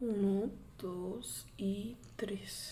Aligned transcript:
Uno, 0.00 0.48
dos 0.78 1.46
y 1.58 1.98
tres. 2.16 2.70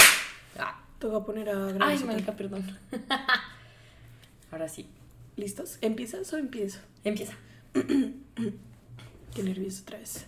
Ah, 0.59 0.80
te 0.98 1.07
voy 1.07 1.21
a 1.21 1.24
poner 1.24 1.51
a 1.51 1.52
grabar. 1.52 1.82
Ay, 1.82 2.02
marica, 2.02 2.32
perdón. 2.32 2.79
Ahora 4.51 4.66
sí. 4.66 4.88
¿Listos? 5.37 5.76
¿Empiezas 5.82 6.32
o 6.32 6.38
empiezo? 6.38 6.79
Empieza. 7.04 7.35
Qué 7.74 9.43
nervioso 9.43 9.82
otra 9.82 9.98
vez. 9.98 10.26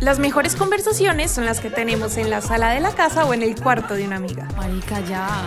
Las 0.00 0.18
mejores 0.18 0.56
conversaciones 0.56 1.30
son 1.30 1.44
las 1.44 1.60
que 1.60 1.68
tenemos 1.68 2.16
en 2.16 2.30
la 2.30 2.40
sala 2.40 2.70
de 2.70 2.80
la 2.80 2.94
casa 2.94 3.26
o 3.26 3.34
en 3.34 3.42
el 3.42 3.60
cuarto 3.60 3.92
de 3.92 4.06
una 4.06 4.16
amiga. 4.16 4.48
Marica, 4.56 5.00
ya. 5.00 5.46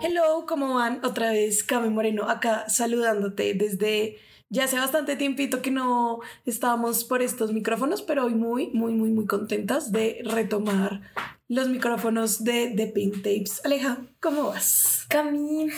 Hello, 0.00 0.46
¿cómo 0.46 0.74
van? 0.74 1.04
Otra 1.04 1.32
vez 1.32 1.64
Cami 1.64 1.88
Moreno 1.88 2.30
acá 2.30 2.68
saludándote 2.68 3.54
desde 3.54 4.18
ya 4.48 4.64
hace 4.64 4.76
bastante 4.76 5.16
tiempito 5.16 5.60
que 5.60 5.72
no 5.72 6.20
estábamos 6.46 7.04
por 7.04 7.20
estos 7.20 7.52
micrófonos, 7.52 8.02
pero 8.02 8.26
hoy 8.26 8.34
muy, 8.34 8.70
muy, 8.70 8.92
muy, 8.92 9.10
muy 9.10 9.26
contentas 9.26 9.90
de 9.90 10.20
retomar 10.24 11.00
los 11.48 11.68
micrófonos 11.68 12.44
de 12.44 12.72
The 12.76 12.88
Pink 12.88 13.16
Tapes. 13.16 13.62
Aleja, 13.64 13.98
¿cómo 14.20 14.48
vas? 14.48 15.06
Cami, 15.08 15.68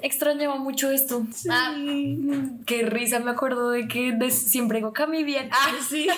extrañaba 0.00 0.56
mucho 0.56 0.90
esto. 0.90 1.26
Sí. 1.34 1.48
Ah, 1.52 1.76
qué 2.64 2.84
risa, 2.84 3.20
me 3.20 3.30
acuerdo 3.30 3.70
de 3.70 3.86
que 3.86 4.18
siempre 4.30 4.78
digo 4.78 4.94
Cami 4.94 5.22
bien. 5.22 5.50
Ah, 5.52 5.76
sí. 5.86 6.08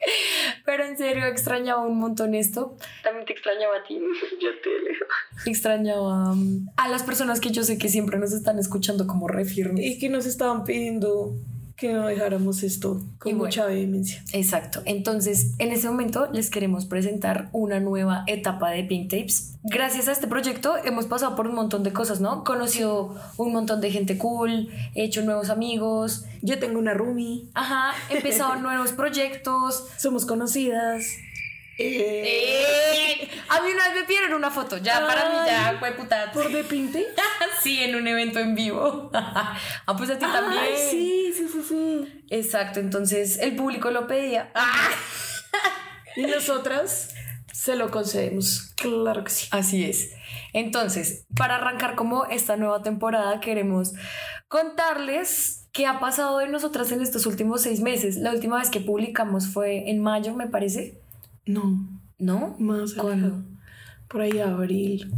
Pero 0.65 0.85
en 0.85 0.97
serio, 0.97 1.27
extrañaba 1.27 1.87
un 1.87 1.99
montón 1.99 2.35
esto. 2.35 2.77
También 3.03 3.27
te 3.27 3.35
extrañaba 3.35 3.77
a 3.77 3.83
ti. 3.85 4.01
ya 4.41 4.51
te 4.63 4.71
alejo. 4.79 5.05
Extrañaba 5.45 6.33
um, 6.33 6.67
a 6.79 6.89
las 6.89 7.03
personas 7.03 7.41
que 7.41 7.51
yo 7.51 7.65
sé 7.65 7.77
que 7.77 7.91
siempre 7.91 8.19
nos 8.19 8.33
están 8.33 8.59
escuchando 8.59 9.07
como 9.07 9.29
re 9.29 9.45
firmes. 9.45 9.85
Y 9.85 9.99
que 9.99 10.09
nos 10.09 10.25
estaban 10.25 10.65
pidiendo 10.65 11.37
que 11.83 11.93
no 11.93 12.07
dejáramos 12.07 12.63
esto 12.63 13.01
con 13.19 13.37
mucha 13.37 13.67
vehemencia. 13.67 14.23
Exacto. 14.33 14.83
Entonces, 14.85 15.55
en 15.59 15.73
este 15.73 15.89
momento 15.89 16.29
les 16.33 16.49
queremos 16.49 16.87
presentar 16.87 17.49
una 17.51 17.81
nueva 17.81 18.23
etapa 18.29 18.71
de 18.71 18.85
Pink 18.85 19.11
Tapes. 19.11 19.57
Gracias 19.65 20.07
a 20.07 20.13
este 20.13 20.29
proyecto 20.29 20.77
hemos 20.85 21.07
pasado 21.07 21.35
por 21.35 21.49
un 21.49 21.57
montón 21.57 21.83
de 21.83 21.93
cosas, 21.93 22.21
¿no? 22.21 22.45
Conocido 22.45 23.17
un 23.37 23.53
montón 23.53 23.81
de 23.81 23.91
gente 23.91 24.17
cool, 24.17 24.69
he 24.95 25.03
hecho 25.03 25.23
nuevos 25.23 25.51
amigos. 25.51 26.25
Yo 26.41 26.61
tengo 26.61 26.79
una 26.79 26.95
roomie. 26.95 27.49
Ajá, 27.55 27.95
empezado 28.11 28.55
nuevos 28.63 28.93
proyectos. 28.93 29.89
Somos 29.97 30.25
conocidas. 30.25 31.05
Eh. 31.83 33.29
A 33.49 33.61
mí 33.61 33.71
una 33.71 33.89
vez 33.89 34.01
me 34.01 34.05
pidieron 34.05 34.33
una 34.33 34.51
foto, 34.51 34.79
ya 34.79 35.07
para 35.07 35.29
mí 35.29 35.37
ya 35.47 35.77
fue 35.79 35.93
puta. 35.93 36.33
¿Por 36.33 36.51
de 36.51 36.65
pinte? 36.65 37.07
sí, 37.63 37.83
en 37.83 37.95
un 37.95 38.09
evento 38.09 38.39
en 38.39 38.55
vivo. 38.55 39.11
ah, 39.15 39.59
pues 39.99 40.09
a 40.09 40.19
ti 40.19 40.25
también. 40.25 40.65
Sí, 40.91 41.35
sí, 41.37 41.49
sí, 41.49 41.63
sí. 41.69 42.25
Exacto, 42.31 42.81
entonces 42.81 43.39
el 43.39 43.55
público 43.55 43.91
lo 43.91 44.07
pedía. 44.07 44.51
y 46.17 46.23
nosotras 46.23 47.15
se 47.53 47.77
lo 47.77 47.91
concedemos. 47.91 48.73
Claro 48.77 49.25
que 49.25 49.31
sí. 49.31 49.49
Así 49.51 49.85
es. 49.85 50.13
Entonces, 50.55 51.27
para 51.37 51.57
arrancar 51.57 51.95
como 51.95 52.25
esta 52.27 52.57
nueva 52.57 52.83
temporada, 52.83 53.39
queremos 53.41 53.93
contarles 54.49 55.69
qué 55.73 55.87
ha 55.87 56.01
pasado 56.01 56.39
de 56.39 56.49
nosotras 56.49 56.91
en 56.93 57.03
estos 57.03 57.27
últimos 57.27 57.63
seis 57.63 57.81
meses. 57.81 58.17
La 58.17 58.33
última 58.33 58.59
vez 58.59 58.71
que 58.71 58.81
publicamos 58.81 59.49
fue 59.49 59.91
en 59.91 60.01
mayo, 60.01 60.35
me 60.35 60.47
parece. 60.47 61.02
No. 61.47 62.01
¿No? 62.19 62.57
Más 62.59 62.95
¿Cuándo? 62.95 63.43
Por 64.09 64.21
ahí 64.21 64.39
abril. 64.39 65.13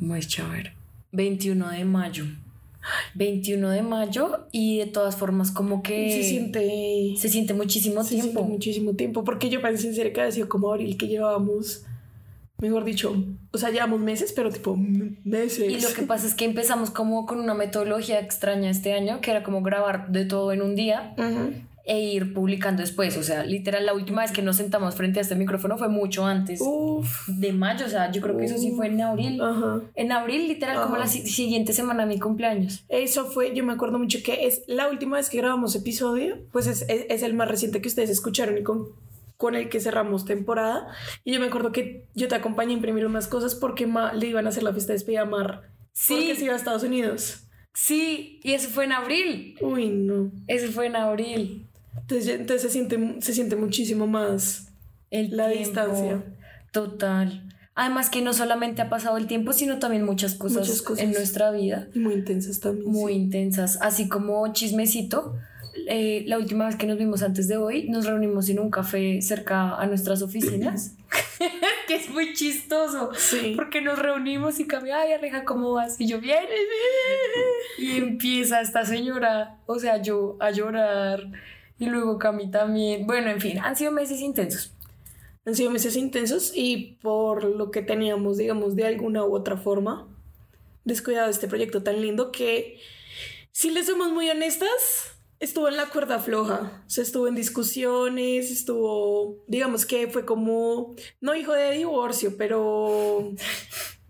A 0.00 0.48
ver. 0.48 0.72
21 1.12 1.70
de 1.70 1.84
mayo. 1.84 2.24
21 3.14 3.70
de 3.70 3.82
mayo 3.82 4.46
y 4.52 4.78
de 4.78 4.86
todas 4.86 5.16
formas 5.16 5.50
como 5.50 5.82
que 5.82 6.12
se 6.12 6.22
siente 6.22 7.14
se 7.16 7.28
siente 7.28 7.52
muchísimo 7.52 8.04
se 8.04 8.10
tiempo 8.10 8.40
siente 8.40 8.52
muchísimo 8.52 8.94
tiempo 8.94 9.24
porque 9.24 9.48
yo 9.48 9.60
pensé 9.60 9.88
en 9.88 9.94
serio 9.96 10.12
que 10.12 10.20
había 10.20 10.30
sido 10.30 10.48
como 10.48 10.70
abril 10.70 10.96
que 10.96 11.08
llevábamos 11.08 11.84
mejor 12.58 12.84
dicho 12.84 13.16
o 13.50 13.58
sea 13.58 13.70
llevamos 13.70 13.98
meses 13.98 14.32
pero 14.36 14.50
tipo 14.50 14.76
meses 14.76 15.68
y 15.68 15.80
lo 15.80 15.92
que 15.94 16.02
pasa 16.02 16.28
es 16.28 16.36
que 16.36 16.44
empezamos 16.44 16.90
como 16.90 17.26
con 17.26 17.40
una 17.40 17.54
metodología 17.54 18.20
extraña 18.20 18.70
este 18.70 18.92
año 18.92 19.20
que 19.20 19.32
era 19.32 19.42
como 19.42 19.62
grabar 19.62 20.12
de 20.12 20.24
todo 20.24 20.52
en 20.52 20.62
un 20.62 20.76
día 20.76 21.12
uh 21.18 21.22
-huh 21.22 21.75
e 21.86 22.00
ir 22.00 22.34
publicando 22.34 22.82
después. 22.82 23.16
O 23.16 23.22
sea, 23.22 23.44
literal, 23.44 23.86
la 23.86 23.94
última 23.94 24.22
vez 24.22 24.32
que 24.32 24.42
nos 24.42 24.56
sentamos 24.56 24.96
frente 24.96 25.20
a 25.20 25.22
este 25.22 25.36
micrófono 25.36 25.78
fue 25.78 25.88
mucho 25.88 26.26
antes 26.26 26.60
Uf. 26.60 27.28
de 27.28 27.52
mayo. 27.52 27.86
O 27.86 27.88
sea, 27.88 28.10
yo 28.10 28.20
creo 28.20 28.36
que 28.36 28.44
eso 28.44 28.58
sí 28.58 28.72
fue 28.76 28.88
en 28.88 29.00
abril. 29.00 29.40
Ajá. 29.40 29.82
En 29.94 30.10
abril, 30.10 30.48
literal, 30.48 30.76
Ajá. 30.76 30.86
como 30.86 30.96
la 30.96 31.06
si 31.06 31.26
siguiente 31.26 31.72
semana 31.72 32.04
de 32.04 32.12
mi 32.12 32.18
cumpleaños. 32.18 32.84
Eso 32.88 33.26
fue, 33.26 33.54
yo 33.54 33.64
me 33.64 33.72
acuerdo 33.72 33.98
mucho 34.00 34.18
que 34.24 34.46
es 34.46 34.62
la 34.66 34.88
última 34.88 35.16
vez 35.16 35.30
que 35.30 35.38
grabamos 35.38 35.76
episodio, 35.76 36.38
pues 36.50 36.66
es, 36.66 36.82
es, 36.88 37.06
es 37.08 37.22
el 37.22 37.34
más 37.34 37.48
reciente 37.48 37.80
que 37.80 37.88
ustedes 37.88 38.10
escucharon 38.10 38.58
y 38.58 38.64
con, 38.64 38.88
con 39.36 39.54
el 39.54 39.68
que 39.68 39.78
cerramos 39.78 40.24
temporada. 40.24 40.88
Y 41.22 41.32
yo 41.34 41.40
me 41.40 41.46
acuerdo 41.46 41.70
que 41.70 42.08
yo 42.14 42.26
te 42.26 42.34
acompañé 42.34 42.72
a 42.72 42.76
imprimir 42.76 43.06
unas 43.06 43.28
cosas 43.28 43.54
porque 43.54 43.86
Ma, 43.86 44.12
le 44.12 44.26
iban 44.26 44.46
a 44.46 44.48
hacer 44.48 44.64
la 44.64 44.72
fiesta 44.72 44.92
de 44.92 44.98
despedida 44.98 45.22
a 45.22 45.26
Mar. 45.26 45.70
Sí. 45.92 46.14
Porque 46.14 46.34
se 46.34 46.44
iba 46.46 46.54
a 46.54 46.56
Estados 46.56 46.82
Unidos. 46.82 47.44
Sí, 47.76 48.40
y 48.42 48.54
eso 48.54 48.70
fue 48.70 48.84
en 48.86 48.92
abril. 48.92 49.54
Uy, 49.60 49.90
no. 49.90 50.32
Eso 50.46 50.72
fue 50.72 50.86
en 50.86 50.96
abril. 50.96 51.65
Entonces, 52.00 52.28
entonces 52.28 52.62
se, 52.62 52.70
siente, 52.70 53.16
se 53.20 53.32
siente 53.34 53.56
muchísimo 53.56 54.06
más 54.06 54.72
el 55.10 55.36
la 55.36 55.48
tiempo, 55.48 55.66
distancia. 55.68 56.24
Total. 56.72 57.42
Además 57.74 58.08
que 58.08 58.22
no 58.22 58.32
solamente 58.32 58.80
ha 58.80 58.88
pasado 58.88 59.18
el 59.18 59.26
tiempo, 59.26 59.52
sino 59.52 59.78
también 59.78 60.04
muchas 60.04 60.34
cosas, 60.34 60.66
Muchas 60.66 60.82
cosas. 60.82 61.04
en 61.04 61.12
nuestra 61.12 61.50
vida. 61.50 61.88
Y 61.94 61.98
muy 61.98 62.14
intensas 62.14 62.60
también. 62.60 62.90
Muy 62.90 63.12
sí. 63.12 63.18
intensas. 63.18 63.78
Así 63.82 64.08
como 64.08 64.50
chismecito, 64.52 65.36
eh, 65.86 66.24
la 66.26 66.38
última 66.38 66.66
vez 66.66 66.76
que 66.76 66.86
nos 66.86 66.96
vimos 66.96 67.22
antes 67.22 67.48
de 67.48 67.58
hoy, 67.58 67.88
nos 67.88 68.06
reunimos 68.06 68.48
en 68.48 68.60
un 68.60 68.70
café 68.70 69.20
cerca 69.20 69.76
a 69.76 69.86
nuestras 69.86 70.22
oficinas. 70.22 70.94
que 71.86 71.96
es 71.96 72.08
muy 72.08 72.32
chistoso. 72.32 73.10
Sí. 73.14 73.52
Porque 73.56 73.82
nos 73.82 73.98
reunimos 73.98 74.58
y 74.58 74.66
cambia, 74.66 75.00
ay, 75.00 75.12
Aleja, 75.12 75.44
¿cómo 75.44 75.72
vas? 75.72 76.00
Y 76.00 76.06
yo, 76.06 76.20
bien. 76.20 76.44
Y 77.78 77.98
empieza 77.98 78.62
esta 78.62 78.86
señora, 78.86 79.58
o 79.66 79.78
sea, 79.78 80.00
yo 80.00 80.38
a 80.40 80.50
llorar. 80.50 81.30
Y 81.78 81.86
luego 81.86 82.18
Cami 82.18 82.50
también. 82.50 83.06
Bueno, 83.06 83.30
en 83.30 83.40
fin, 83.40 83.58
han 83.58 83.76
sido 83.76 83.92
meses 83.92 84.20
intensos. 84.20 84.72
Han 85.44 85.54
sido 85.54 85.70
meses 85.70 85.96
intensos 85.96 86.52
y 86.54 86.98
por 87.02 87.44
lo 87.44 87.70
que 87.70 87.82
teníamos, 87.82 88.36
digamos, 88.36 88.74
de 88.74 88.86
alguna 88.86 89.24
u 89.24 89.34
otra 89.34 89.56
forma, 89.56 90.08
descuidado 90.84 91.30
este 91.30 91.48
proyecto 91.48 91.82
tan 91.82 92.00
lindo 92.00 92.32
que 92.32 92.80
Si 93.52 93.70
les 93.70 93.86
somos 93.86 94.12
muy 94.12 94.28
honestas, 94.28 95.16
estuvo 95.40 95.68
en 95.68 95.76
la 95.76 95.86
cuerda 95.86 96.18
floja. 96.18 96.82
O 96.86 96.90
sea, 96.90 97.02
estuvo 97.02 97.28
en 97.28 97.34
discusiones, 97.34 98.50
estuvo, 98.50 99.44
digamos 99.46 99.86
que 99.86 100.08
fue 100.08 100.24
como, 100.24 100.94
no 101.20 101.34
hijo 101.34 101.52
de 101.52 101.72
divorcio, 101.72 102.36
pero... 102.36 103.32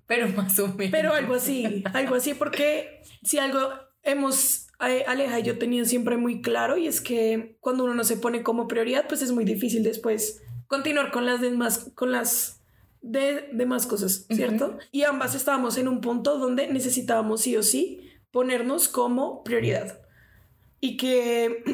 Pero 0.09 0.29
más 0.29 0.57
o 0.61 0.69
menos. 0.69 0.93
Pero 0.93 1.13
algo 1.13 1.35
así, 1.35 1.83
algo 1.93 2.15
así, 2.15 2.33
porque 2.33 3.03
si 3.25 3.39
algo 3.39 3.73
hemos, 4.05 4.66
Aleja 4.79 5.41
y 5.41 5.43
yo 5.43 5.59
tenido 5.59 5.87
siempre 5.87 6.17
muy 6.17 6.43
claro, 6.43 6.77
y 6.77 6.87
es 6.87 7.01
que 7.01 7.57
cuando 7.61 7.85
uno 7.85 7.95
no 7.95 8.05
se 8.05 8.17
pone 8.17 8.43
como 8.43 8.69
prioridad, 8.69 9.07
pues 9.09 9.23
es 9.23 9.33
muy 9.33 9.45
difícil 9.45 9.83
después 9.83 10.43
continuar 10.67 11.11
con 11.11 11.27
las 11.27 11.41
demás, 11.41 11.91
con 11.95 12.13
las 12.13 12.61
de, 13.01 13.49
demás 13.53 13.87
cosas, 13.87 14.27
¿cierto? 14.31 14.79
Y 14.93 15.05
ambas 15.05 15.35
estábamos 15.35 15.79
en 15.79 15.89
un 15.89 16.01
punto 16.01 16.39
donde 16.39 16.67
necesitábamos 16.69 17.43
sí 17.43 17.57
o 17.57 17.63
sí 17.63 18.11
ponernos 18.31 18.89
como 18.89 19.45
prioridad. 19.45 20.01
Y 20.81 20.97
que 20.97 21.65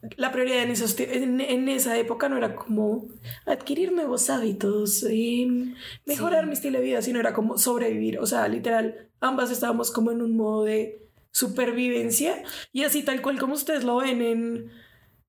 la 0.16 0.32
prioridad 0.32 0.62
en, 0.62 0.70
esos, 0.70 0.98
en, 1.00 1.40
en, 1.40 1.68
esa 1.68 1.98
época 1.98 2.28
no 2.28 2.36
era 2.36 2.54
como 2.54 3.08
adquirir 3.44 3.92
nuevos 3.92 4.30
hábitos 4.30 5.02
y 5.10 5.74
mejorar 6.06 6.44
sí. 6.44 6.46
mi 6.46 6.52
estilo 6.54 6.78
de 6.78 6.84
vida, 6.84 7.02
sino 7.02 7.20
era 7.20 7.34
como 7.34 7.58
sobrevivir. 7.58 8.18
O 8.18 8.26
sea, 8.26 8.48
literal, 8.48 9.08
ambas 9.20 9.50
estábamos 9.50 9.90
como 9.90 10.12
en 10.12 10.22
un 10.22 10.36
modo 10.36 10.64
de 10.64 11.05
supervivencia 11.36 12.42
y 12.72 12.84
así 12.84 13.02
tal 13.02 13.20
cual 13.20 13.38
como 13.38 13.54
ustedes 13.54 13.84
lo 13.84 13.96
ven 13.96 14.22
en, 14.22 14.70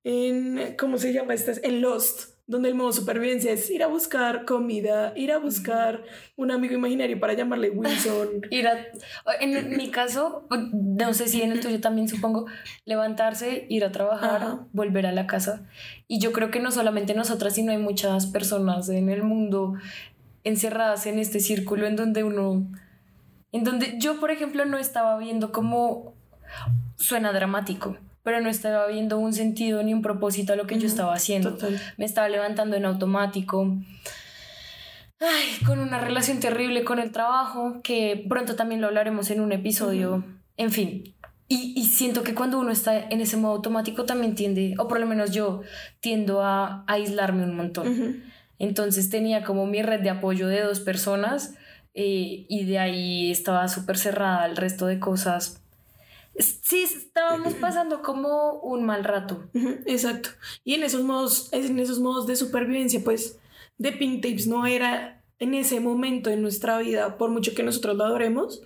en 0.05 0.75
¿cómo 0.77 0.97
se 0.97 1.11
llama? 1.11 1.33
Estas? 1.33 1.59
En 1.63 1.81
Lost 1.81 2.37
donde 2.47 2.69
el 2.69 2.75
modo 2.75 2.93
supervivencia 2.93 3.51
es 3.51 3.69
ir 3.69 3.83
a 3.83 3.87
buscar 3.87 4.45
comida, 4.45 5.11
ir 5.17 5.33
a 5.33 5.37
buscar 5.37 6.05
un 6.37 6.49
amigo 6.49 6.75
imaginario 6.75 7.19
para 7.19 7.33
llamarle 7.33 7.69
Wilson. 7.69 8.41
ir 8.51 8.69
a, 8.69 8.87
en 9.41 9.75
mi 9.75 9.91
caso, 9.91 10.47
no 10.71 11.13
sé 11.13 11.27
si 11.27 11.41
en 11.41 11.51
el 11.51 11.59
tuyo 11.59 11.81
también 11.81 12.07
supongo, 12.07 12.45
levantarse, 12.85 13.65
ir 13.67 13.83
a 13.83 13.91
trabajar, 13.91 14.41
Ajá. 14.41 14.67
volver 14.71 15.05
a 15.07 15.11
la 15.11 15.27
casa. 15.27 15.67
Y 16.07 16.19
yo 16.19 16.31
creo 16.31 16.49
que 16.49 16.61
no 16.61 16.71
solamente 16.71 17.13
nosotras, 17.13 17.53
sino 17.55 17.73
hay 17.73 17.79
muchas 17.79 18.27
personas 18.27 18.87
en 18.87 19.09
el 19.09 19.23
mundo 19.23 19.73
encerradas 20.45 21.05
en 21.05 21.19
este 21.19 21.41
círculo 21.41 21.85
en 21.85 21.97
donde 21.97 22.23
uno, 22.23 22.71
en 23.57 23.63
donde 23.63 23.95
yo, 23.97 24.19
por 24.19 24.31
ejemplo, 24.31 24.65
no 24.65 24.77
estaba 24.77 25.17
viendo 25.17 25.51
cómo 25.51 26.13
suena 26.95 27.33
dramático 27.33 27.97
pero 28.27 28.41
no 28.41 28.49
estaba 28.49 28.87
viendo 28.87 29.17
un 29.19 29.31
sentido 29.31 29.81
ni 29.83 29.93
un 29.93 30.01
propósito 30.01 30.51
a 30.51 30.57
lo 30.57 30.67
que 30.67 30.75
uh 30.75 30.77
-huh. 30.77 30.81
yo 30.81 30.87
estaba 30.87 31.13
haciendo. 31.13 31.53
Total. 31.53 31.79
Me 31.95 32.03
estaba 32.03 32.27
levantando 32.27 32.75
en 32.75 32.83
automático. 32.83 33.77
Ay, 35.21 35.65
con 35.65 35.79
una 35.79 35.97
relación 36.01 36.41
terrible 36.41 36.83
con 36.83 36.99
el 36.99 37.13
trabajo, 37.13 37.79
que 37.85 38.25
pronto 38.27 38.57
también 38.57 38.81
lo 38.81 38.87
hablaremos 38.87 39.31
en 39.31 39.39
un 39.39 39.53
episodio. 39.53 40.15
Uh 40.15 40.17
-huh. 40.17 40.39
En 40.57 40.71
fin. 40.71 41.15
Y, 41.47 41.71
y, 41.77 41.85
siento 41.85 42.23
que 42.23 42.33
cuando 42.33 42.59
uno 42.59 42.71
está 42.71 42.99
en 42.99 43.21
ese 43.21 43.37
modo 43.37 43.53
automático 43.53 44.03
también 44.03 44.35
tiende, 44.35 44.75
o 44.77 44.89
por 44.89 44.99
lo 44.99 45.05
menos 45.05 45.31
yo, 45.31 45.61
tiendo 46.01 46.41
a, 46.41 46.83
a 46.85 46.93
aislarme 46.95 47.45
un 47.45 47.55
montón. 47.55 47.87
Uh 47.87 47.91
-huh. 47.91 48.23
Entonces 48.59 49.09
tenía 49.09 49.45
como 49.45 49.67
mi 49.67 49.81
red 49.81 50.01
de 50.01 50.09
apoyo 50.09 50.49
de 50.49 50.63
dos 50.63 50.81
personas 50.81 51.55
eh, 51.97 52.45
y 52.47 52.65
de 52.65 52.79
ahí 52.79 53.31
estaba 53.31 53.67
súper 53.67 53.97
cerrada 53.97 54.43
al 54.43 54.55
resto 54.55 54.85
de 54.85 54.99
cosas 54.99 55.61
sí 56.39 56.83
estábamos 56.83 57.55
pasando 57.55 58.01
como 58.01 58.59
un 58.59 58.85
mal 58.85 59.03
rato. 59.03 59.49
Exacto. 59.85 60.29
Y 60.63 60.75
en 60.75 60.83
esos 60.83 61.03
modos, 61.03 61.49
en 61.51 61.79
esos 61.79 61.99
modos 61.99 62.27
de 62.27 62.35
supervivencia, 62.35 63.01
pues, 63.03 63.39
de 63.77 63.91
Pink 63.91 64.21
Tapes 64.21 64.47
no 64.47 64.65
era 64.65 65.23
en 65.39 65.53
ese 65.53 65.79
momento 65.79 66.29
en 66.29 66.41
nuestra 66.41 66.79
vida, 66.79 67.17
por 67.17 67.29
mucho 67.29 67.53
que 67.53 67.63
nosotros 67.63 67.95
lo 67.95 68.05
adoremos, 68.05 68.61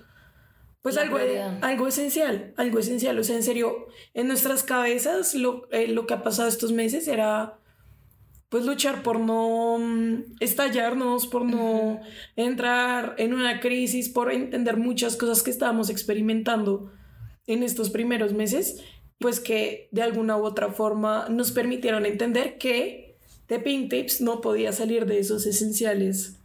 pues 0.81 0.97
algo, 0.97 1.17
algo 1.61 1.87
esencial, 1.87 2.53
algo 2.57 2.79
esencial. 2.79 3.19
O 3.19 3.23
sea, 3.23 3.35
en 3.35 3.43
serio, 3.43 3.87
en 4.13 4.27
nuestras 4.27 4.63
cabezas 4.63 5.35
lo, 5.35 5.69
eh, 5.71 5.87
lo 5.87 6.07
que 6.07 6.13
ha 6.13 6.23
pasado 6.23 6.49
estos 6.49 6.71
meses 6.71 7.07
era 7.07 7.59
pues 8.51 8.65
luchar 8.65 9.01
por 9.01 9.17
no 9.17 9.79
estallarnos, 10.41 11.25
por 11.25 11.45
no 11.45 12.01
entrar 12.35 13.15
en 13.17 13.33
una 13.33 13.61
crisis, 13.61 14.09
por 14.09 14.29
entender 14.29 14.75
muchas 14.75 15.15
cosas 15.15 15.41
que 15.41 15.51
estábamos 15.51 15.89
experimentando 15.89 16.91
en 17.47 17.63
estos 17.63 17.89
primeros 17.89 18.33
meses, 18.33 18.83
pues 19.19 19.39
que 19.39 19.87
de 19.93 20.01
alguna 20.01 20.35
u 20.35 20.43
otra 20.43 20.69
forma 20.69 21.29
nos 21.29 21.53
permitieron 21.53 22.05
entender 22.05 22.57
que 22.57 23.15
The 23.47 23.59
Pink 23.59 23.89
Tapes 23.89 24.19
no 24.19 24.41
podía 24.41 24.73
salir 24.73 25.05
de 25.05 25.19
esos 25.19 25.45
esenciales 25.45 26.35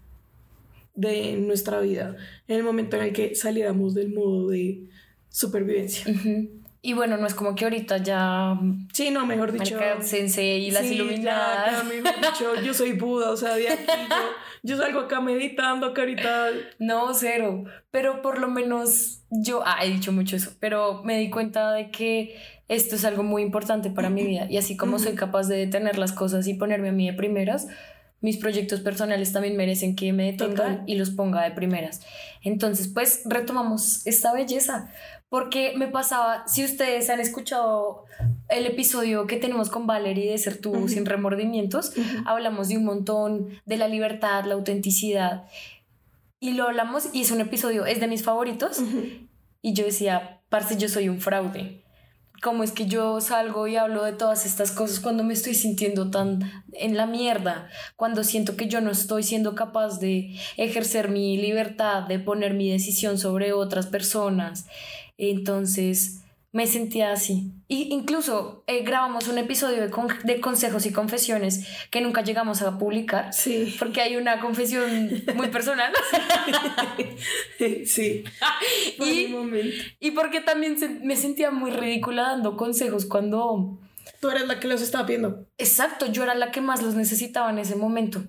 de 0.95 1.33
nuestra 1.33 1.81
vida 1.81 2.17
en 2.47 2.57
el 2.59 2.63
momento 2.63 2.97
en 2.97 3.03
el 3.03 3.13
que 3.13 3.35
saliéramos 3.35 3.95
del 3.95 4.15
modo 4.15 4.47
de 4.47 4.85
supervivencia. 5.29 6.05
Uh 6.07 6.15
-huh. 6.15 6.66
Y 6.87 6.93
bueno, 6.93 7.17
no 7.17 7.27
es 7.27 7.35
como 7.35 7.57
que 7.57 7.65
ahorita 7.65 7.97
ya. 7.97 8.57
Sí, 8.93 9.11
no, 9.11 9.27
mejor 9.27 9.51
dicho. 9.51 9.77
Sensei 10.03 10.69
y 10.69 10.71
las 10.71 10.83
sí, 10.87 10.95
iluminadas. 10.95 11.79
Ya, 11.79 11.83
mejor 11.83 12.15
dicho, 12.21 12.63
yo 12.63 12.73
soy 12.73 12.93
Buda, 12.93 13.33
o 13.33 13.37
sea, 13.37 13.57
de 13.57 13.69
aquí 13.71 13.83
yo, 14.09 14.17
yo 14.63 14.77
salgo 14.77 15.01
acá 15.01 15.21
meditando, 15.21 15.93
que 15.93 16.03
ahorita. 16.03 16.51
No, 16.79 17.13
cero. 17.13 17.65
Pero 17.91 18.23
por 18.23 18.39
lo 18.39 18.47
menos 18.47 19.25
yo. 19.31 19.65
Ah, 19.67 19.85
he 19.85 19.89
dicho 19.89 20.13
mucho 20.13 20.37
eso, 20.37 20.53
pero 20.61 21.03
me 21.03 21.19
di 21.19 21.29
cuenta 21.29 21.73
de 21.73 21.91
que 21.91 22.37
esto 22.69 22.95
es 22.95 23.05
algo 23.05 23.25
muy 23.25 23.43
importante 23.43 23.91
para 23.91 24.09
mi 24.09 24.23
vida. 24.23 24.47
Y 24.49 24.57
así 24.57 24.77
como 24.77 25.01
soy 25.01 25.17
capaz 25.17 25.49
de 25.49 25.57
detener 25.57 25.99
las 25.99 26.13
cosas 26.13 26.47
y 26.47 26.55
ponerme 26.55 26.91
a 26.91 26.93
mí 26.93 27.11
de 27.11 27.15
primeras, 27.15 27.67
mis 28.21 28.37
proyectos 28.37 28.81
personales 28.81 29.33
también 29.33 29.57
merecen 29.57 29.97
que 29.97 30.13
me 30.13 30.27
detenga 30.27 30.55
Total. 30.55 30.83
y 30.87 30.95
los 30.95 31.11
ponga 31.11 31.43
de 31.43 31.51
primeras. 31.51 32.01
Entonces, 32.43 32.89
pues 32.89 33.23
retomamos 33.25 34.07
esta 34.07 34.33
belleza 34.33 34.89
porque 35.29 35.75
me 35.77 35.89
pasaba, 35.89 36.47
si 36.47 36.65
ustedes 36.65 37.11
han 37.11 37.21
escuchado 37.21 38.05
el 38.49 38.67
episodio 38.67 39.27
que 39.27 39.37
tenemos 39.37 39.71
con 39.71 39.87
Valerie 39.87 40.31
de 40.31 40.39
Ser 40.39 40.61
tú 40.61 40.71
uh 40.71 40.77
-huh. 40.77 40.89
sin 40.89 41.07
remordimientos, 41.07 41.93
uh 41.97 42.01
-huh. 42.01 42.23
hablamos 42.27 42.69
de 42.69 42.77
un 42.77 42.85
montón 42.85 43.49
de 43.65 43.77
la 43.77 43.89
libertad, 43.89 44.45
la 44.45 44.55
autenticidad 44.55 45.45
y 46.39 46.53
lo 46.53 46.65
hablamos 46.65 47.09
y 47.13 47.23
es 47.23 47.31
un 47.31 47.41
episodio, 47.41 47.87
es 47.87 48.01
de 48.01 48.07
mis 48.07 48.23
favoritos 48.23 48.79
uh 48.79 48.85
-huh. 48.85 49.29
y 49.63 49.73
yo 49.73 49.85
decía, 49.85 50.43
parce, 50.49 50.77
yo 50.77 50.89
soy 50.89 51.09
un 51.09 51.21
fraude. 51.21 51.83
¿Cómo 52.43 52.63
es 52.63 52.71
que 52.71 52.87
yo 52.87 53.21
salgo 53.23 53.67
y 53.67 53.77
hablo 53.77 54.05
de 54.05 54.13
todas 54.13 54.45
estas 54.45 54.71
cosas 54.71 55.01
cuando 55.01 55.25
me 55.25 55.33
estoy 55.33 55.55
sintiendo 55.55 56.11
tan 56.11 56.65
en 56.73 56.97
la 56.97 57.07
mierda? 57.07 57.69
Cuando 57.97 58.25
siento 58.25 58.57
que 58.57 58.69
yo 58.69 58.83
no 58.83 58.91
estoy 58.91 59.23
siendo 59.23 59.55
capaz 59.55 59.99
de 60.01 60.37
ejercer 60.59 61.09
mi 61.09 61.39
libertad, 61.39 62.03
de 62.03 62.19
poner 62.19 62.53
mi 62.53 62.71
decisión 62.71 63.17
sobre 63.17 63.55
otras 63.55 63.87
personas. 63.87 64.67
Entonces 65.19 66.23
me 66.57 66.67
sentía 66.67 67.13
así. 67.13 67.53
Y 67.69 67.93
incluso 67.93 68.65
eh, 68.67 68.83
grabamos 68.83 69.29
un 69.29 69.37
episodio 69.37 69.83
de, 69.83 69.91
con 69.91 70.09
de, 70.25 70.41
consejos 70.41 70.87
y 70.87 70.91
confesiones 70.91 71.67
que 71.91 72.01
nunca 72.01 72.23
llegamos 72.23 72.63
a 72.63 72.79
publicar. 72.79 73.31
Sí. 73.35 73.77
Porque 73.79 74.01
hay 74.01 74.17
una 74.17 74.41
confesión 74.41 75.23
muy 75.35 75.49
personal. 75.49 75.93
sí. 77.85 78.25
y, 78.99 79.35
y 80.01 80.11
porque 80.13 80.41
también 80.41 80.79
se, 80.79 80.89
me 80.89 81.17
sentía 81.17 81.51
muy 81.51 81.73
ridícula 81.73 82.23
dando 82.23 82.57
consejos 82.57 83.05
cuando... 83.05 83.79
Tú 84.21 84.31
eres 84.31 84.47
la 84.47 84.59
que 84.59 84.69
los 84.69 84.81
estaba 84.81 85.05
viendo. 85.05 85.47
Exacto, 85.59 86.07
yo 86.07 86.23
era 86.23 86.35
la 86.35 86.53
que 86.53 86.63
más 86.63 86.83
los 86.83 86.95
necesitaba 86.95 87.51
en 87.51 87.59
ese 87.59 87.77
momento. 87.77 88.25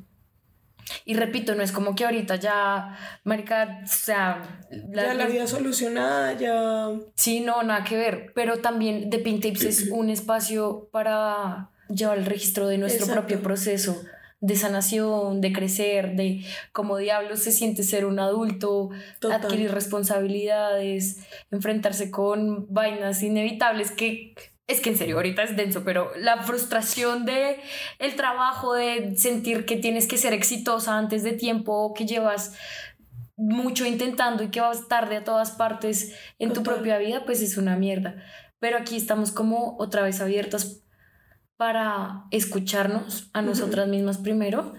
Y 1.06 1.16
repito, 1.16 1.56
no 1.56 1.64
es 1.64 1.72
como 1.72 1.96
que 1.96 2.06
ahorita 2.06 2.36
ya, 2.36 2.98
marica, 3.24 3.82
o 3.84 3.88
sea... 3.88 4.60
La, 4.92 5.08
ya 5.08 5.14
la 5.14 5.26
vida 5.28 5.48
solucionada, 5.48 6.34
ya... 6.34 6.90
Sí, 7.16 7.40
no, 7.42 7.64
nada 7.64 7.84
que 7.84 7.98
ver. 7.98 8.32
Pero 8.34 8.60
también 8.60 9.10
The 9.10 9.20
Pink 9.20 9.42
Tips 9.42 9.64
es 9.64 9.88
un 9.92 10.10
espacio 10.10 10.90
para 10.92 11.70
llevar 11.90 12.18
el 12.18 12.26
registro 12.26 12.68
de 12.68 12.78
nuestro 12.78 13.06
Exacto. 13.06 13.22
propio 13.22 13.42
proceso 13.42 14.02
de 14.40 14.56
sanación, 14.56 15.42
de 15.42 15.52
crecer, 15.52 16.16
de 16.16 16.46
cómo 16.72 16.98
diablos 16.98 17.40
se 17.40 17.52
siente 17.52 17.84
ser 17.84 18.06
un 18.06 18.20
adulto, 18.20 18.90
Total. 19.20 19.42
adquirir 19.42 19.72
responsabilidades, 19.72 21.18
enfrentarse 21.50 22.12
con 22.12 22.72
vainas 22.72 23.24
inevitables 23.24 23.92
que 23.92 24.36
es 24.68 24.82
que 24.82 24.90
en 24.90 24.98
serio, 24.98 25.16
ahorita 25.16 25.44
es 25.44 25.56
denso, 25.56 25.84
pero 25.86 26.12
la 26.18 26.44
frustración 26.44 27.26
de 27.26 27.62
el 28.00 28.16
trabajo, 28.16 28.74
de 28.74 29.16
sentir 29.16 29.66
que 29.66 29.78
tienes 29.78 30.08
que 30.08 30.18
ser 30.18 30.34
exitosa 30.34 30.98
antes 30.98 31.24
de 31.24 31.32
tiempo, 31.32 31.94
que 31.94 32.06
llevas 32.06 32.54
mucho 33.38 33.86
intentando 33.86 34.44
y 34.44 34.50
que 34.50 34.60
vas 34.60 34.88
tarde 34.90 35.18
a 35.18 35.24
todas 35.24 35.52
partes 35.52 36.14
en 36.38 36.50
Total. 36.50 36.64
tu 36.64 36.70
propia 36.70 36.98
vida, 36.98 37.24
pues 37.26 37.42
es 37.42 37.58
una 37.58 37.78
mierda. 37.78 38.16
Pero 38.60 38.78
aquí 38.78 38.98
estamos 38.98 39.32
como 39.32 39.78
otra 39.80 40.02
vez 40.02 40.20
abiertas 40.20 40.82
para 41.56 42.26
escucharnos 42.32 43.30
a 43.34 43.42
nosotras 43.42 43.88
mismas 43.88 44.18
primero 44.18 44.74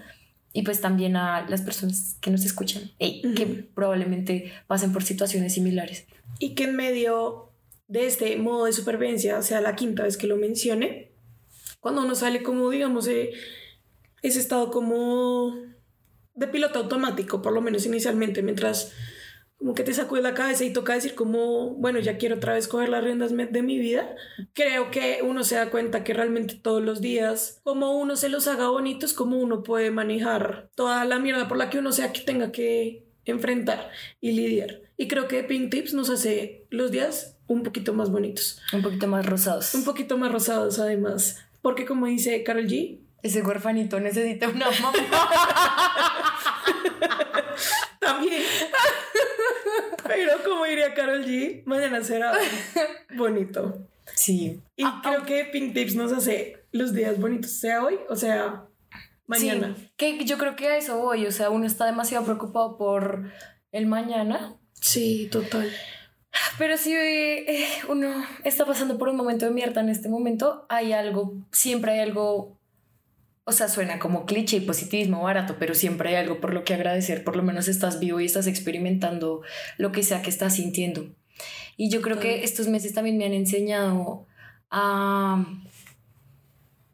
y 0.53 0.61
pues 0.63 0.81
también 0.81 1.15
a 1.15 1.47
las 1.49 1.61
personas 1.61 2.17
que 2.21 2.31
nos 2.31 2.45
escuchan 2.45 2.91
y 2.99 3.25
uh 3.25 3.29
-huh. 3.29 3.35
que 3.35 3.45
probablemente 3.45 4.51
pasen 4.67 4.93
por 4.93 5.03
situaciones 5.03 5.53
similares. 5.53 6.07
Y 6.39 6.53
que 6.53 6.65
en 6.65 6.75
medio 6.75 7.48
de 7.89 8.05
este 8.05 8.37
modo 8.37 8.65
de 8.65 8.73
supervivencia, 8.73 9.41
sea, 9.41 9.61
la 9.61 9.75
quinta 9.75 10.03
vez 10.03 10.15
que 10.15 10.27
lo 10.27 10.37
mencione, 10.37 11.11
cuando 11.79 12.03
uno 12.03 12.13
sale 12.13 12.43
como, 12.43 12.69
digamos, 12.69 13.07
eh, 13.07 13.31
ese 14.21 14.39
estado 14.39 14.69
como 14.69 15.55
de 16.35 16.47
piloto 16.47 16.79
automático, 16.79 17.41
por 17.41 17.51
lo 17.51 17.61
menos 17.61 17.85
inicialmente, 17.87 18.43
mientras 18.43 18.93
como 19.57 19.73
que 19.73 19.83
te 19.83 19.93
sacude 19.93 20.21
la 20.21 20.35
cabeza 20.35 20.63
y 20.63 20.71
toca 20.71 20.93
decir 20.93 21.15
como, 21.15 21.71
bueno, 21.75 21.99
ya 21.99 22.17
quiero 22.17 22.35
otra 22.35 22.53
vez 22.53 22.67
coger 22.67 22.89
las 22.89 23.03
riendas 23.03 23.35
de 23.35 23.61
mi 23.63 23.79
vida, 23.79 24.15
creo 24.53 24.91
que 24.91 25.21
uno 25.23 25.43
se 25.43 25.55
da 25.55 25.71
cuenta 25.71 26.03
que 26.03 26.13
realmente 26.13 26.55
todos 26.55 26.83
los 26.83 27.01
días, 27.01 27.59
como 27.63 27.97
uno 27.97 28.15
se 28.15 28.29
los 28.29 28.47
haga 28.47 28.69
bonitos, 28.69 29.13
como 29.13 29.37
uno 29.37 29.63
puede 29.63 29.89
manejar 29.89 30.69
toda 30.75 31.03
la 31.05 31.17
mierda 31.17 31.47
por 31.47 31.57
la 31.57 31.71
que 31.71 31.79
uno 31.79 31.91
sea 31.91 32.13
que 32.13 32.21
tenga 32.21 32.51
que 32.51 33.08
enfrentar 33.25 33.91
y 34.21 34.31
lidiar. 34.31 34.81
Y 34.97 35.07
creo 35.07 35.27
que 35.27 35.43
Pink 35.43 35.71
Tips 35.71 35.93
nos 35.93 36.09
hace 36.09 36.65
los 36.69 36.91
días 36.91 37.37
un 37.47 37.63
poquito 37.63 37.93
más 37.93 38.11
bonitos. 38.11 38.61
Un 38.73 38.81
poquito 38.81 39.07
más 39.07 39.25
rosados. 39.25 39.73
Un 39.73 39.83
poquito 39.83 40.17
más 40.17 40.31
rosados 40.31 40.79
además. 40.79 41.37
Porque 41.61 41.85
como 41.85 42.05
dice 42.05 42.43
Carol 42.43 42.67
G, 42.67 42.99
ese 43.23 43.41
huerfanito 43.41 43.99
necesita 43.99 44.49
una 44.49 44.69
mamá. 44.69 44.91
También. 47.99 48.43
Pero 50.05 50.43
como 50.43 50.65
diría 50.65 50.93
Carol 50.93 51.25
G, 51.25 51.63
mañana 51.65 52.03
será 52.03 52.33
bonito. 53.15 53.87
Sí. 54.15 54.59
Y 54.75 54.83
ah, 54.83 54.99
creo 55.03 55.21
ah. 55.21 55.25
que 55.25 55.45
Pink 55.45 55.73
Tips 55.73 55.95
nos 55.95 56.11
hace 56.11 56.63
los 56.71 56.93
días 56.93 57.19
bonitos, 57.19 57.51
sea 57.51 57.83
hoy 57.83 57.99
o 58.09 58.15
sea 58.15 58.65
mañana. 59.29 59.75
que 59.95 60.25
yo 60.25 60.37
creo 60.37 60.55
que 60.55 60.67
a 60.67 60.77
eso 60.77 60.97
voy, 60.97 61.25
o 61.25 61.31
sea, 61.31 61.49
uno 61.49 61.65
está 61.65 61.85
demasiado 61.85 62.25
preocupado 62.25 62.77
por 62.77 63.31
el 63.71 63.85
mañana. 63.85 64.55
Sí, 64.81 65.29
total. 65.31 65.71
Pero 66.57 66.77
si 66.77 66.93
eh, 66.93 67.67
uno 67.87 68.23
está 68.43 68.65
pasando 68.65 68.97
por 68.97 69.09
un 69.09 69.15
momento 69.15 69.45
de 69.45 69.51
mierda 69.51 69.81
en 69.81 69.89
este 69.89 70.09
momento, 70.09 70.65
hay 70.69 70.93
algo, 70.93 71.33
siempre 71.51 71.93
hay 71.93 71.99
algo 72.01 72.59
o 73.49 73.51
sea, 73.51 73.67
suena 73.67 73.97
como 73.97 74.27
cliché 74.27 74.57
y 74.57 74.61
positivismo 74.61 75.23
barato, 75.23 75.55
pero 75.57 75.73
siempre 75.73 76.09
hay 76.09 76.15
algo 76.17 76.39
por 76.39 76.53
lo 76.53 76.63
que 76.63 76.75
agradecer, 76.75 77.23
por 77.23 77.35
lo 77.35 77.41
menos 77.41 77.67
estás 77.67 77.99
vivo 77.99 78.19
y 78.19 78.25
estás 78.25 78.45
experimentando 78.45 79.41
lo 79.77 79.91
que 79.91 80.03
sea 80.03 80.21
que 80.21 80.29
estás 80.29 80.55
sintiendo. 80.55 81.09
Y 81.75 81.89
yo 81.89 82.01
creo 82.01 82.19
que 82.19 82.43
estos 82.43 82.67
meses 82.67 82.93
también 82.93 83.17
me 83.17 83.25
han 83.25 83.33
enseñado 83.33 84.27
a 84.69 85.43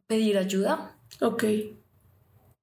pedir 0.07 0.37
ayuda. 0.37 0.95
Ok. 1.19 1.43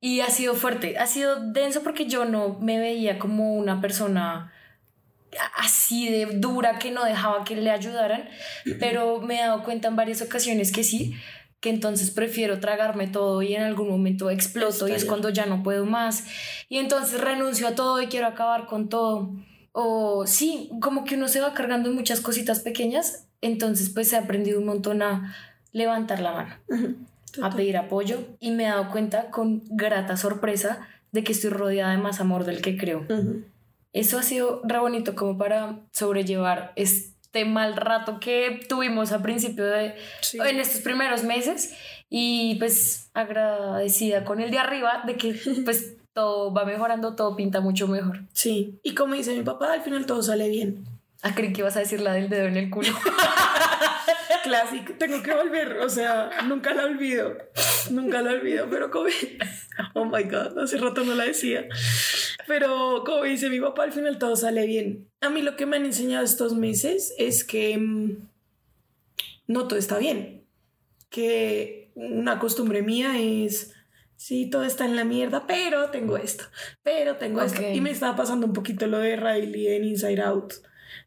Y 0.05 0.21
ha 0.21 0.31
sido 0.31 0.57
fuerte, 0.57 0.99
ha 0.99 1.07
sido 1.07 1.37
denso 1.53 1.85
porque 1.85 2.07
yo 2.07 2.25
no 2.25 2.59
me 2.59 2.81
veía 2.81 3.21
como 3.21 3.55
una 3.55 3.81
persona 3.81 4.53
así 5.57 6.11
de 6.11 6.27
dura 6.27 6.81
que 6.81 6.91
no 6.91 7.05
dejaba 7.05 7.45
que 7.45 7.55
le 7.55 7.71
ayudaran, 7.71 8.29
pero 8.81 9.21
me 9.21 9.37
he 9.37 9.43
dado 9.43 9.63
cuenta 9.63 9.87
en 9.87 9.95
varias 9.95 10.21
ocasiones 10.21 10.73
que 10.73 10.83
sí, 10.83 11.15
que 11.61 11.71
entonces 11.71 12.11
prefiero 12.11 12.59
tragarme 12.59 13.07
todo 13.07 13.43
y 13.43 13.55
en 13.55 13.63
algún 13.63 13.89
momento 13.89 14.29
exploto 14.29 14.89
y 14.89 14.93
es 14.93 15.05
cuando 15.05 15.29
ya 15.29 15.47
no 15.47 15.63
puedo 15.63 15.87
más. 15.87 16.25
Y 16.69 16.79
entonces 16.79 17.21
renuncio 17.21 17.69
a 17.69 17.77
todo 17.77 18.03
y 18.03 18.09
quiero 18.09 18.27
acabar 18.27 18.67
con 18.67 18.89
todo. 18.89 19.31
O 19.71 20.27
sí, 20.27 20.69
como 20.81 21.05
que 21.05 21.15
uno 21.15 21.29
se 21.29 21.41
va 21.41 21.55
cargando 21.55 21.89
en 21.89 21.95
muchas 21.95 22.21
cositas 22.21 22.59
pequeñas, 22.59 23.29
entonces 23.41 23.91
pues 23.91 24.13
he 24.13 24.17
aprendido 24.17 24.59
un 24.59 24.67
montón 24.67 25.03
a 25.03 25.37
levantar 25.71 26.21
la 26.21 26.33
mano, 26.33 26.57
a 27.41 27.51
pedir 27.51 27.77
apoyo 27.77 28.19
y 28.41 28.51
me 28.51 28.65
he 28.65 28.69
dado 28.69 28.91
cuenta 28.91 29.31
con 29.31 29.63
grata 29.71 30.17
sorpresa 30.17 30.89
de 31.13 31.25
que 31.25 31.33
estoy 31.33 31.51
rodeada 31.51 31.93
de 31.93 31.99
más 31.99 32.21
amor 32.21 32.45
del 32.45 32.61
que 32.61 32.77
creo. 32.77 33.07
Eso 33.93 34.19
ha 34.19 34.23
sido 34.23 34.63
re 34.65 34.79
bonito 34.79 35.15
como 35.15 35.37
para 35.37 35.81
sobrellevar 35.93 36.73
este 36.77 37.45
mal 37.45 37.77
rato 37.77 38.21
que 38.21 38.61
tuvimos 38.69 39.13
a 39.13 39.23
principio 39.23 39.65
de, 39.65 39.95
en 40.33 40.61
estos 40.61 40.81
primeros 40.81 41.25
meses 41.25 41.75
y 42.09 42.57
pues 42.57 43.11
agradecida 43.15 44.25
con 44.25 44.41
el 44.41 44.51
de 44.51 44.59
arriba 44.59 45.03
de 45.07 45.17
que 45.17 45.35
pues 45.65 45.95
todo 46.13 46.53
va 46.53 46.65
mejorando, 46.65 47.15
todo 47.15 47.37
pinta 47.37 47.61
mucho 47.61 47.89
mejor. 47.89 48.21
Sí, 48.33 48.79
y 48.83 48.95
como 48.95 49.15
dice 49.15 49.35
mi 49.37 49.43
papá, 49.43 49.73
al 49.73 49.83
final 49.83 50.07
todo 50.07 50.23
sale 50.23 50.49
bien. 50.49 50.85
Ah, 51.23 51.35
creí 51.35 51.53
que 51.53 51.61
ibas 51.61 51.77
a 51.77 51.81
decir 51.81 52.01
la 52.01 52.13
del 52.13 52.29
dedo 52.29 52.47
en 52.47 52.57
el 52.57 52.71
culo. 52.71 52.89
Clásico, 54.43 54.95
tengo 54.99 55.23
que 55.23 55.33
volver, 55.33 55.79
o 55.79 55.89
sea, 55.89 56.31
nunca 56.47 56.75
la 56.75 56.85
olvido, 56.85 57.37
nunca 57.91 58.23
la 58.23 58.33
olvido, 58.33 58.69
pero 58.71 58.91
como... 58.91 59.07
Oh 59.95 60.05
my 60.05 60.25
God, 60.25 60.59
hace 60.59 60.77
rato 60.77 61.03
no 61.05 61.15
la 61.15 61.25
decía. 61.25 61.67
Pero 62.47 63.05
como 63.05 63.25
dice 63.25 63.49
mi 63.49 63.61
papá, 63.61 63.85
al 63.85 63.93
final 63.93 64.19
todo 64.19 64.37
sale 64.37 64.67
bien. 64.67 65.09
A 65.21 65.31
mí 65.31 65.43
lo 65.43 65.57
que 65.57 65.67
me 65.67 65.77
han 65.77 65.85
enseñado 65.85 66.25
estos 66.25 66.55
meses 66.55 67.15
es 67.19 67.45
que 67.45 67.77
mm, 67.79 68.29
no 69.47 69.69
todo 69.69 69.79
está 69.79 69.99
bien. 69.99 70.45
Que 71.09 71.91
una 71.95 72.39
costumbre 72.39 72.83
mía 72.83 73.19
es, 73.19 73.75
sí, 74.17 74.49
todo 74.49 74.65
está 74.65 74.85
en 74.85 74.97
la 74.97 75.05
mierda, 75.05 75.47
pero 75.47 75.91
tengo 75.91 76.17
esto, 76.17 76.45
pero 76.83 77.17
tengo 77.17 77.43
esto. 77.43 77.63
Y 77.73 77.81
me 77.81 77.91
estaba 77.91 78.17
pasando 78.17 78.47
un 78.47 78.53
poquito 78.53 78.87
lo 78.87 78.99
de 78.99 79.17
Riley 79.17 79.69
en 79.69 79.85
Inside 79.85 80.23
Out. 80.23 80.55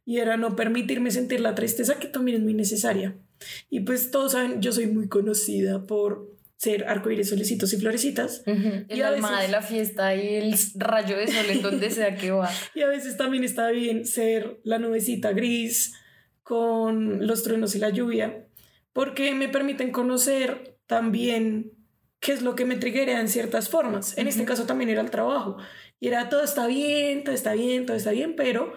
Y 0.06 0.20
era 0.20 0.38
no 0.38 0.56
permitirme 0.56 1.12
sentir 1.12 1.42
la 1.42 1.56
tristeza 1.56 2.00
que 2.00 2.08
también 2.08 2.38
es 2.38 2.44
muy 2.44 2.54
necesaria. 2.54 3.16
Y 3.70 3.82
pues 3.82 4.12
todos 4.12 4.34
saben, 4.34 4.62
yo 4.62 4.72
soy 4.72 4.88
muy 4.88 5.08
conocida 5.08 5.86
por 5.86 6.36
ser 6.58 6.88
arcoíris, 6.88 7.30
solecitos 7.30 7.74
y 7.74 7.78
florecitas. 7.78 8.44
El 8.46 9.04
alma 9.04 9.42
de 9.42 9.50
la 9.50 9.62
fiesta 9.62 10.16
y 10.16 10.36
el 10.36 10.56
rayo 10.76 11.18
de 11.18 11.28
sol 11.28 11.46
en 11.50 11.62
donde 11.62 11.92
sea 11.92 12.16
que 12.16 12.32
va. 12.32 12.50
Y 12.76 12.82
a 12.82 12.88
veces 12.88 13.18
también 13.18 13.44
está 13.44 13.70
bien 13.70 14.06
ser 14.06 14.60
la 14.64 14.80
nubecita 14.80 15.32
gris 15.34 15.94
con 16.44 17.26
los 17.26 17.44
truenos 17.44 17.76
y 17.76 17.80
la 17.80 17.90
lluvia, 17.90 18.48
porque 18.94 19.34
me 19.34 19.50
permiten 19.50 19.92
conocer 19.92 20.78
también 20.86 21.72
qué 22.20 22.34
es 22.34 22.42
lo 22.42 22.56
que 22.56 22.66
me 22.66 22.76
triguea 22.76 23.20
en 23.20 23.28
ciertas 23.28 23.70
formas. 23.70 24.18
En 24.18 24.28
este 24.28 24.46
caso 24.46 24.66
también 24.66 24.90
era 24.90 25.02
el 25.02 25.12
trabajo. 25.12 25.58
Y 26.00 26.08
era 26.08 26.30
todo 26.30 26.44
está 26.44 26.68
bien, 26.68 27.24
todo 27.24 27.36
está 27.36 27.54
bien, 27.54 27.86
todo 27.86 27.98
está 27.98 28.12
bien, 28.12 28.36
pero 28.36 28.74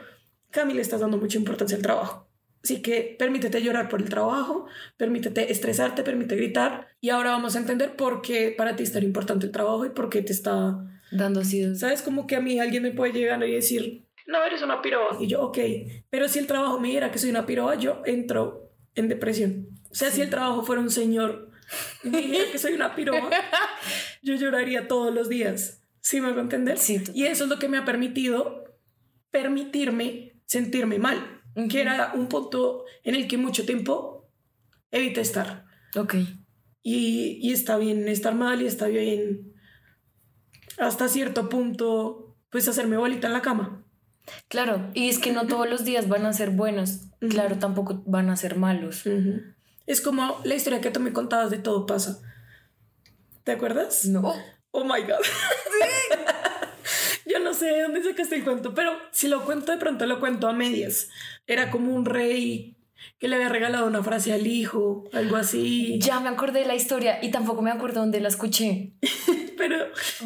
Camila 0.50 0.80
estás 0.80 1.00
dando 1.00 1.18
mucha 1.18 1.38
importancia 1.38 1.76
al 1.76 1.82
trabajo. 1.82 2.27
Así 2.62 2.82
que 2.82 3.16
permítete 3.18 3.62
llorar 3.62 3.88
por 3.88 4.02
el 4.02 4.08
trabajo, 4.08 4.66
permítete 4.96 5.52
estresarte, 5.52 6.02
permite 6.02 6.36
gritar. 6.36 6.88
Y 7.00 7.10
ahora 7.10 7.30
vamos 7.30 7.56
a 7.56 7.60
entender 7.60 7.96
por 7.96 8.20
qué 8.20 8.54
para 8.56 8.76
ti 8.76 8.82
es 8.82 8.92
tan 8.92 9.04
importante 9.04 9.46
el 9.46 9.52
trabajo 9.52 9.86
y 9.86 9.90
por 9.90 10.10
qué 10.10 10.22
te 10.22 10.32
está 10.32 10.78
dando 11.12 11.40
así. 11.40 11.74
¿Sabes? 11.76 12.02
Como 12.02 12.26
que 12.26 12.36
a 12.36 12.40
mí 12.40 12.58
alguien 12.58 12.82
me 12.82 12.90
puede 12.90 13.12
llegar 13.12 13.42
y 13.44 13.52
decir, 13.52 14.04
no, 14.26 14.44
eres 14.44 14.62
una 14.62 14.82
piroba. 14.82 15.16
Y 15.20 15.26
yo, 15.28 15.42
ok. 15.42 15.58
Pero 16.10 16.28
si 16.28 16.38
el 16.38 16.46
trabajo 16.46 16.78
me 16.80 16.88
diera 16.88 17.10
que 17.10 17.18
soy 17.18 17.30
una 17.30 17.46
piroba, 17.46 17.76
yo 17.76 18.02
entro 18.04 18.70
en 18.94 19.08
depresión. 19.08 19.68
O 19.90 19.94
sea, 19.94 20.10
si 20.10 20.20
el 20.20 20.30
trabajo 20.30 20.64
fuera 20.64 20.82
un 20.82 20.90
señor 20.90 21.50
y 22.04 22.10
me 22.10 22.18
dijera 22.20 22.50
que 22.52 22.58
soy 22.58 22.74
una 22.74 22.94
piroba, 22.94 23.30
yo 24.22 24.34
lloraría 24.34 24.88
todos 24.88 25.14
los 25.14 25.28
días. 25.28 25.82
¿Sí 26.00 26.20
me 26.20 26.28
a 26.28 26.40
entender? 26.40 26.78
Sí. 26.78 27.02
Y 27.14 27.24
eso 27.24 27.44
es 27.44 27.50
lo 27.50 27.58
que 27.58 27.68
me 27.68 27.78
ha 27.78 27.84
permitido 27.84 28.64
permitirme 29.30 30.34
sentirme 30.46 30.98
mal 30.98 31.37
que 31.66 31.80
era 31.80 32.12
un 32.14 32.28
punto 32.28 32.84
en 33.02 33.16
el 33.16 33.26
que 33.26 33.38
mucho 33.38 33.66
tiempo 33.66 34.30
evité 34.90 35.20
estar. 35.20 35.64
Ok. 35.96 36.14
Y, 36.82 37.38
y 37.42 37.52
está 37.52 37.76
bien 37.76 38.06
estar 38.08 38.34
mal 38.34 38.62
y 38.62 38.66
está 38.66 38.86
bien 38.86 39.54
hasta 40.78 41.08
cierto 41.08 41.48
punto, 41.48 42.36
pues 42.50 42.68
hacerme 42.68 42.96
bolita 42.96 43.26
en 43.26 43.32
la 43.32 43.42
cama. 43.42 43.84
Claro, 44.48 44.90
y 44.94 45.08
es 45.08 45.18
que 45.18 45.32
no 45.32 45.46
todos 45.46 45.68
los 45.68 45.84
días 45.84 46.08
van 46.08 46.26
a 46.26 46.32
ser 46.32 46.50
buenos, 46.50 47.00
claro, 47.18 47.58
tampoco 47.58 48.02
van 48.06 48.30
a 48.30 48.36
ser 48.36 48.56
malos. 48.56 49.04
Es 49.86 50.00
como 50.00 50.40
la 50.44 50.54
historia 50.54 50.80
que 50.80 50.90
tú 50.90 51.00
me 51.00 51.12
contabas 51.12 51.50
de 51.50 51.58
todo 51.58 51.86
pasa. 51.86 52.20
¿Te 53.44 53.52
acuerdas? 53.52 54.04
No. 54.04 54.34
Oh 54.70 54.84
my 54.84 55.00
God. 55.00 55.24
Yo 57.32 57.38
no 57.40 57.54
sé 57.54 57.66
de 57.66 57.82
dónde 57.82 58.02
sacaste 58.02 58.36
el 58.36 58.44
cuento, 58.44 58.74
pero 58.74 58.92
si 59.10 59.28
lo 59.28 59.44
cuento 59.44 59.72
de 59.72 59.78
pronto 59.78 60.06
lo 60.06 60.20
cuento 60.20 60.48
a 60.48 60.52
medias. 60.52 61.10
Era 61.46 61.70
como 61.70 61.94
un 61.94 62.04
rey 62.04 62.74
que 63.18 63.28
le 63.28 63.36
había 63.36 63.48
regalado 63.48 63.86
una 63.86 64.02
frase 64.02 64.32
al 64.32 64.46
hijo, 64.46 65.04
algo 65.12 65.36
así. 65.36 65.98
Ya 66.00 66.20
me 66.20 66.28
acordé 66.28 66.60
de 66.60 66.66
la 66.66 66.74
historia 66.74 67.18
y 67.22 67.30
tampoco 67.30 67.62
me 67.62 67.70
acuerdo 67.70 68.00
dónde 68.00 68.20
la 68.20 68.28
escuché. 68.28 68.92
pero 69.58 69.76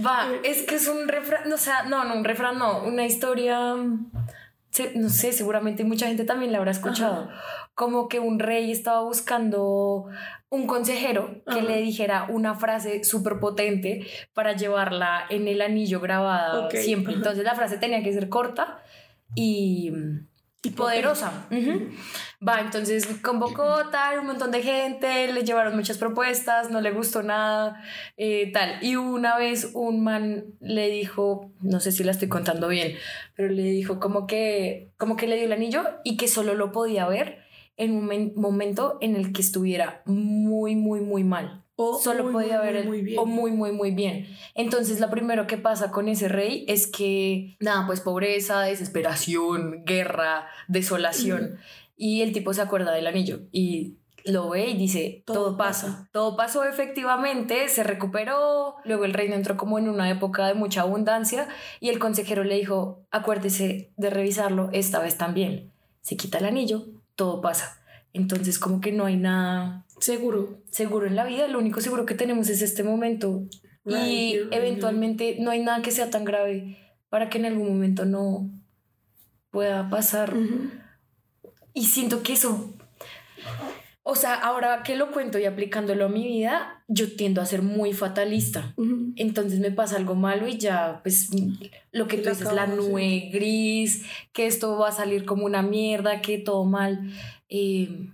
va, 0.04 0.30
eh, 0.32 0.40
es 0.44 0.62
que 0.62 0.76
es 0.76 0.88
un 0.88 1.08
refrán, 1.08 1.50
o 1.52 1.58
sea, 1.58 1.84
no, 1.84 2.04
no, 2.04 2.14
un 2.14 2.24
refrán 2.24 2.58
no, 2.58 2.84
una 2.84 3.06
historia 3.06 3.74
no 4.94 5.08
sé, 5.08 5.32
seguramente 5.32 5.84
mucha 5.84 6.06
gente 6.06 6.24
también 6.24 6.52
la 6.52 6.58
habrá 6.58 6.70
escuchado, 6.70 7.28
como 7.74 8.08
que 8.08 8.20
un 8.20 8.38
rey 8.38 8.70
estaba 8.70 9.02
buscando 9.02 10.06
un 10.48 10.66
consejero 10.66 11.42
que 11.46 11.62
le 11.62 11.80
dijera 11.80 12.26
una 12.28 12.54
frase 12.54 13.04
súper 13.04 13.38
potente 13.38 14.06
para 14.34 14.54
llevarla 14.54 15.24
en 15.30 15.48
el 15.48 15.62
anillo 15.62 16.00
grabada 16.00 16.70
siempre. 16.70 17.14
Entonces 17.14 17.44
la 17.44 17.54
frase 17.54 17.78
tenía 17.78 18.02
que 18.02 18.12
ser 18.12 18.28
corta 18.28 18.82
y 19.34 19.92
y 20.64 20.70
poderosa. 20.70 21.48
Va, 22.46 22.60
entonces 22.60 23.06
convocó 23.20 23.88
tal, 23.90 24.20
un 24.20 24.26
montón 24.26 24.52
de 24.52 24.62
gente, 24.62 25.32
le 25.32 25.42
llevaron 25.42 25.74
muchas 25.74 25.98
propuestas, 25.98 26.70
no 26.70 26.80
le 26.80 26.92
gustó 26.92 27.22
nada, 27.22 27.82
eh, 28.16 28.52
tal. 28.52 28.82
Y 28.82 28.94
una 28.94 29.36
vez 29.36 29.70
un 29.74 30.04
man 30.04 30.44
le 30.60 30.88
dijo, 30.88 31.50
no 31.60 31.80
sé 31.80 31.90
si 31.90 32.04
la 32.04 32.12
estoy 32.12 32.28
contando 32.28 32.68
bien, 32.68 32.94
pero 33.34 33.48
le 33.48 33.64
dijo 33.64 33.98
como 33.98 34.26
que, 34.28 34.92
como 34.98 35.16
que 35.16 35.26
le 35.26 35.36
dio 35.36 35.46
el 35.46 35.52
anillo 35.52 35.82
y 36.04 36.16
que 36.16 36.28
solo 36.28 36.54
lo 36.54 36.70
podía 36.70 37.08
ver 37.08 37.42
en 37.76 37.96
un 37.96 38.32
momento 38.36 38.98
en 39.00 39.16
el 39.16 39.32
que 39.32 39.42
estuviera 39.42 40.02
muy, 40.06 40.76
muy, 40.76 41.00
muy 41.00 41.24
mal. 41.24 41.64
O 41.90 41.98
solo 42.00 42.24
muy, 42.24 42.32
podía 42.32 42.60
ver 42.60 42.72
muy, 42.74 42.80
el- 42.82 42.88
muy 42.88 43.00
bien. 43.02 43.18
o 43.18 43.26
muy 43.26 43.50
muy 43.50 43.72
muy 43.72 43.90
bien. 43.90 44.26
Entonces 44.54 45.00
lo 45.00 45.10
primero 45.10 45.46
que 45.46 45.56
pasa 45.58 45.90
con 45.90 46.08
ese 46.08 46.28
rey 46.28 46.64
es 46.68 46.86
que 46.86 47.56
nada, 47.60 47.86
pues 47.86 48.00
pobreza, 48.00 48.60
desesperación, 48.62 49.84
guerra, 49.84 50.46
desolación 50.68 51.58
y 51.96 52.22
el 52.22 52.32
tipo 52.32 52.52
se 52.54 52.60
acuerda 52.62 52.92
del 52.92 53.06
anillo 53.06 53.40
y 53.52 53.96
lo 54.24 54.50
ve 54.50 54.68
y 54.70 54.76
dice, 54.76 55.24
todo, 55.26 55.36
Todo 55.46 55.56
pasa. 55.56 55.86
pasa. 55.88 56.08
Todo 56.12 56.36
pasó 56.36 56.62
efectivamente, 56.64 57.68
se 57.68 57.82
recuperó, 57.82 58.76
luego 58.84 59.04
el 59.04 59.14
reino 59.14 59.34
entró 59.34 59.56
como 59.56 59.78
en 59.80 59.88
una 59.88 60.08
época 60.10 60.46
de 60.46 60.54
mucha 60.54 60.82
abundancia 60.82 61.48
y 61.80 61.88
el 61.88 61.98
consejero 61.98 62.44
le 62.44 62.54
dijo, 62.56 63.00
acuérdese 63.10 63.90
de 63.96 64.10
revisarlo 64.10 64.68
esta 64.72 65.00
vez 65.00 65.18
también. 65.18 65.72
Se 66.02 66.16
quita 66.16 66.38
el 66.38 66.44
anillo, 66.46 66.86
todo 67.16 67.40
pasa. 67.40 67.81
Entonces 68.12 68.58
como 68.58 68.80
que 68.80 68.92
no 68.92 69.06
hay 69.06 69.16
nada 69.16 69.86
Seguro. 69.98 70.60
seguro 70.70 71.06
en 71.06 71.16
la 71.16 71.24
vida, 71.24 71.48
lo 71.48 71.58
único 71.58 71.80
seguro 71.80 72.06
que 72.06 72.14
tenemos 72.14 72.48
es 72.48 72.60
este 72.62 72.82
momento 72.82 73.44
Right 73.84 74.02
y 74.06 74.38
right 74.38 74.52
eventualmente 74.52 75.36
no 75.40 75.50
hay 75.50 75.62
nada 75.62 75.82
que 75.82 75.90
sea 75.90 76.10
tan 76.10 76.24
grave 76.24 76.78
para 77.08 77.28
que 77.28 77.38
en 77.38 77.46
algún 77.46 77.68
momento 77.68 78.04
no 78.04 78.50
pueda 79.50 79.88
pasar. 79.90 80.34
Y 81.74 81.84
siento 81.86 82.22
que 82.22 82.32
eso, 82.34 82.74
o 84.02 84.16
sea, 84.16 84.34
ahora 84.34 84.82
que 84.82 84.96
lo 84.96 85.12
cuento 85.12 85.38
y 85.38 85.44
aplicándolo 85.44 86.06
a 86.06 86.08
mi 86.08 86.26
vida, 86.26 86.84
yo 86.88 87.14
tiendo 87.14 87.40
a 87.40 87.46
ser 87.46 87.62
muy 87.62 87.92
fatalista. 87.92 88.74
Entonces 89.16 89.60
me 89.60 89.70
pasa 89.70 89.96
algo 89.96 90.14
malo 90.14 90.48
y 90.48 90.58
ya, 90.58 91.00
pues, 91.02 91.30
lo 91.92 92.08
que 92.08 92.18
tú 92.18 92.30
dices, 92.30 92.52
la 92.52 92.66
nube 92.66 93.30
gris, 93.32 94.04
que 94.32 94.46
esto 94.46 94.76
va 94.76 94.88
a 94.88 94.92
salir 94.92 95.24
como 95.24 95.44
una 95.44 95.62
mierda, 95.62 96.20
que 96.20 96.38
todo 96.38 96.64
mal. 96.64 97.12
Eh, 97.54 98.08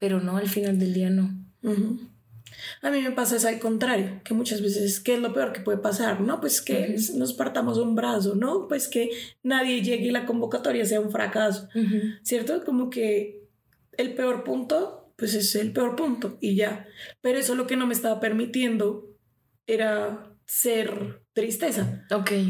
pero 0.00 0.20
no, 0.20 0.36
al 0.36 0.48
final 0.48 0.76
del 0.78 0.92
día 0.92 1.08
no. 1.08 1.30
Ujú. 1.62 2.00
A 2.82 2.90
mí 2.90 3.00
me 3.00 3.12
pasa 3.12 3.36
es 3.36 3.44
al 3.44 3.60
contrario, 3.60 4.20
que 4.24 4.34
muchas 4.34 4.60
veces, 4.60 4.98
¿qué 4.98 5.14
es 5.14 5.20
lo 5.20 5.32
peor 5.32 5.52
que 5.52 5.60
puede 5.60 5.78
pasar? 5.78 6.20
No, 6.20 6.40
pues 6.40 6.60
que 6.60 6.96
Ujú. 6.98 7.18
nos 7.18 7.32
partamos 7.32 7.78
un 7.78 7.94
brazo, 7.94 8.34
¿no? 8.34 8.66
Pues 8.66 8.88
que 8.88 9.10
nadie 9.44 9.82
llegue 9.82 10.06
y 10.06 10.10
la 10.10 10.26
convocatoria 10.26 10.84
sea 10.84 11.00
un 11.00 11.12
fracaso, 11.12 11.68
¿cierto? 12.22 12.64
Como 12.64 12.90
que 12.90 13.44
el 13.96 14.14
peor 14.14 14.42
punto, 14.42 15.12
pues 15.16 15.34
es 15.34 15.54
el 15.54 15.72
peor 15.72 15.94
punto 15.94 16.36
y 16.40 16.56
ya. 16.56 16.86
Pero 17.20 17.38
eso 17.38 17.54
lo 17.54 17.68
que 17.68 17.76
no 17.76 17.86
me 17.86 17.94
estaba 17.94 18.18
permitiendo 18.18 19.14
era 19.68 20.26
ser 20.44 21.22
tristeza, 21.34 22.04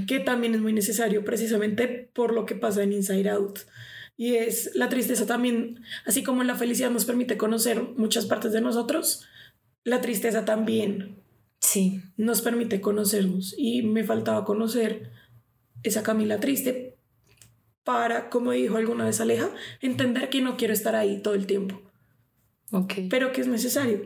que 0.07 0.21
también 0.21 0.55
es 0.55 0.63
muy 0.63 0.73
necesario 0.73 1.25
precisamente 1.27 2.11
por 2.15 2.33
lo 2.33 2.47
que 2.47 2.55
pasa 2.55 2.83
en 2.83 2.95
Inside 2.95 3.29
Out. 3.29 3.59
Y 4.21 4.35
es 4.35 4.73
la 4.75 4.91
tristeza 4.91 5.25
también, 5.25 5.81
así 6.05 6.23
como 6.23 6.45
la 6.45 6.55
felicidad 6.55 6.91
nos 6.91 7.07
permite 7.07 7.39
conocer 7.39 7.83
muchas 7.97 8.27
partes 8.27 8.53
de 8.53 8.61
nosotros, 8.61 9.25
la 9.83 10.03
tristeza 10.03 10.45
también 10.45 11.17
Sí. 11.59 12.03
nos 12.19 12.43
permite 12.43 12.83
conocernos. 12.83 13.55
Y 13.57 13.81
me 13.81 14.05
faltaba 14.05 14.45
conocer 14.45 15.11
esa 15.85 16.03
Camila 16.03 16.39
triste 16.39 16.99
para, 17.83 18.29
como 18.29 18.53
dijo 18.53 18.77
alguna 18.77 19.07
vez 19.07 19.23
Aleja, 19.23 19.49
entender 19.81 20.29
que 20.29 20.43
no 20.43 20.59
quiero 20.59 20.75
estar 20.75 20.95
ahí 20.97 21.23
todo 21.23 21.33
el 21.33 21.47
tiempo, 21.47 21.81
Ok. 22.73 22.93
pero 23.09 23.33
que 23.33 23.41
es 23.41 23.47
necesario. 23.47 24.03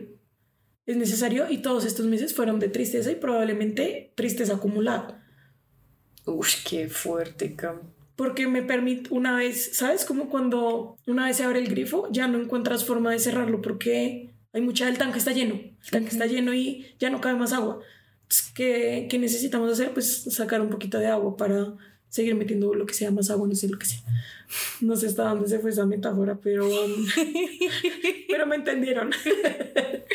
Es 0.85 0.95
necesario 0.95 1.49
y 1.49 1.57
todos 1.57 1.83
estos 1.83 2.05
meses 2.05 2.33
fueron 2.33 2.61
de 2.61 2.69
tristeza 2.69 3.11
y 3.11 3.15
probablemente 3.15 4.13
tristeza 4.15 4.53
acumulada. 4.53 5.27
Uf, 6.25 6.63
qué 6.63 6.87
fuerte, 6.87 7.53
Cam. 7.57 7.94
Porque 8.15 8.47
me 8.47 8.63
permite 8.63 9.13
una 9.13 9.35
vez, 9.35 9.71
¿sabes? 9.73 10.05
Como 10.05 10.29
cuando 10.29 10.97
una 11.05 11.25
vez 11.25 11.37
se 11.37 11.43
abre 11.43 11.59
el 11.59 11.67
grifo, 11.67 12.07
ya 12.11 12.27
no 12.27 12.39
encuentras 12.39 12.85
forma 12.85 13.11
de 13.11 13.19
cerrarlo 13.19 13.61
porque 13.61 14.31
hay 14.53 14.61
mucha, 14.61 14.87
el 14.87 14.97
tanque 14.97 15.19
está 15.19 15.31
lleno, 15.31 15.55
el 15.55 15.91
tanque 15.91 16.09
está 16.09 16.25
lleno 16.25 16.53
y 16.53 16.85
ya 16.99 17.09
no 17.09 17.21
cabe 17.21 17.37
más 17.37 17.53
agua. 17.53 17.79
Entonces, 18.23 18.51
¿Qué, 18.55 19.07
qué 19.09 19.19
necesitamos 19.19 19.71
hacer? 19.71 19.93
Pues 19.93 20.23
sacar 20.29 20.61
un 20.61 20.69
poquito 20.69 20.97
de 20.97 21.07
agua 21.07 21.35
para 21.35 21.75
seguir 22.15 22.35
metiendo 22.35 22.73
lo 22.73 22.85
que 22.85 22.93
sea 22.93 23.11
más 23.11 23.29
agua, 23.29 23.47
no 23.47 23.55
sé 23.55 23.67
lo 23.67 23.77
que 23.77 23.85
sea. 23.85 23.99
No 24.79 24.95
sé 24.95 25.07
hasta 25.07 25.23
dónde 25.23 25.49
se 25.49 25.59
fue 25.59 25.71
esa 25.71 25.85
metáfora, 25.85 26.39
pero, 26.41 26.69
pero 28.29 28.47
me 28.47 28.55
entendieron. 28.55 29.11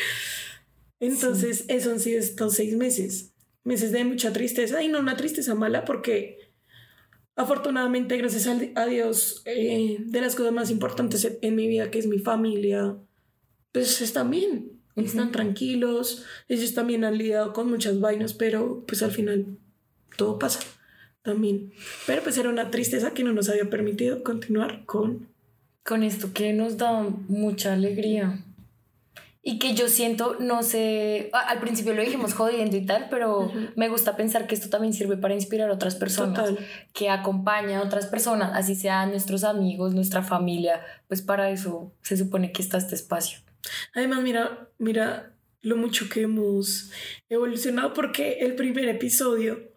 Entonces, 0.99 1.65
eso 1.67 1.91
han 1.91 1.99
sido 1.99 2.19
estos 2.19 2.55
seis 2.55 2.75
meses. 2.75 3.33
Meses 3.63 3.91
de 3.91 4.03
mucha 4.03 4.33
tristeza 4.33 4.81
y 4.81 4.87
no 4.87 4.99
una 4.99 5.15
tristeza 5.15 5.53
mala 5.53 5.85
porque 5.85 6.40
afortunadamente, 7.35 8.17
gracias 8.17 8.47
a 8.75 8.85
Dios, 8.85 9.41
eh, 9.45 9.97
de 9.99 10.21
las 10.21 10.35
cosas 10.35 10.53
más 10.53 10.69
importantes 10.69 11.27
en- 11.41 11.55
mi 11.55 11.67
vida, 11.67 11.89
que 11.91 11.99
es 11.99 12.07
mi 12.07 12.19
familia, 12.19 12.95
pues 13.71 14.01
están 14.01 14.29
bien, 14.29 14.71
están 14.95 15.25
Ujú. 15.25 15.31
tranquilos, 15.31 16.25
ellos 16.49 16.73
también 16.73 17.03
han 17.03 17.17
lidiado 17.17 17.53
con 17.53 17.69
muchas 17.69 17.99
vainas, 17.99 18.33
pero 18.33 18.83
pues 18.87 19.01
al 19.03 19.11
final 19.11 19.45
todo 20.17 20.37
pasa 20.37 20.59
también. 21.23 21.71
Pero 22.07 22.21
pues 22.23 22.37
era 22.37 22.49
una 22.49 22.69
tristeza 22.71 23.13
que 23.13 23.23
no 23.23 23.31
nos 23.33 23.49
había 23.49 23.69
permitido 23.69 24.23
continuar 24.23 24.85
con... 24.85 25.29
Con 25.83 26.03
esto 26.03 26.31
que 26.31 26.53
nos 26.53 26.77
da 26.77 27.01
mucha 27.27 27.73
alegría. 27.73 28.45
Y 29.43 29.57
que 29.57 29.73
yo 29.73 29.87
siento, 29.87 30.37
no 30.39 30.61
sé, 30.61 31.31
al 31.33 31.59
principio 31.59 31.93
lo 31.93 32.03
dijimos 32.03 32.33
jodiendo 32.35 32.77
y 32.77 32.85
tal, 32.85 33.07
pero 33.09 33.51
me 33.75 33.89
gusta 33.89 34.15
pensar 34.15 34.45
que 34.45 34.53
esto 34.53 34.69
también 34.69 34.93
sirve 34.93 35.17
para 35.17 35.33
inspirar 35.33 35.71
a 35.71 35.73
otras 35.73 35.95
personas, 35.95 36.49
Total. 36.49 36.67
que 36.93 37.09
acompaña 37.09 37.79
a 37.79 37.83
otras 37.83 38.05
personas, 38.05 38.51
así 38.53 38.75
sean 38.75 39.09
nuestros 39.09 39.43
amigos, 39.43 39.95
nuestra 39.95 40.21
familia, 40.21 40.85
pues 41.07 41.23
para 41.23 41.49
eso 41.49 41.91
se 42.03 42.17
supone 42.17 42.51
que 42.51 42.61
está 42.61 42.77
este 42.77 42.93
espacio. 42.93 43.39
Además, 43.95 44.21
mira, 44.21 44.69
mira 44.77 45.33
lo 45.61 45.75
mucho 45.75 46.09
que 46.09 46.21
hemos 46.21 46.91
evolucionado 47.29 47.93
porque 47.93 48.39
el 48.41 48.55
primer 48.55 48.89
episodio 48.89 49.70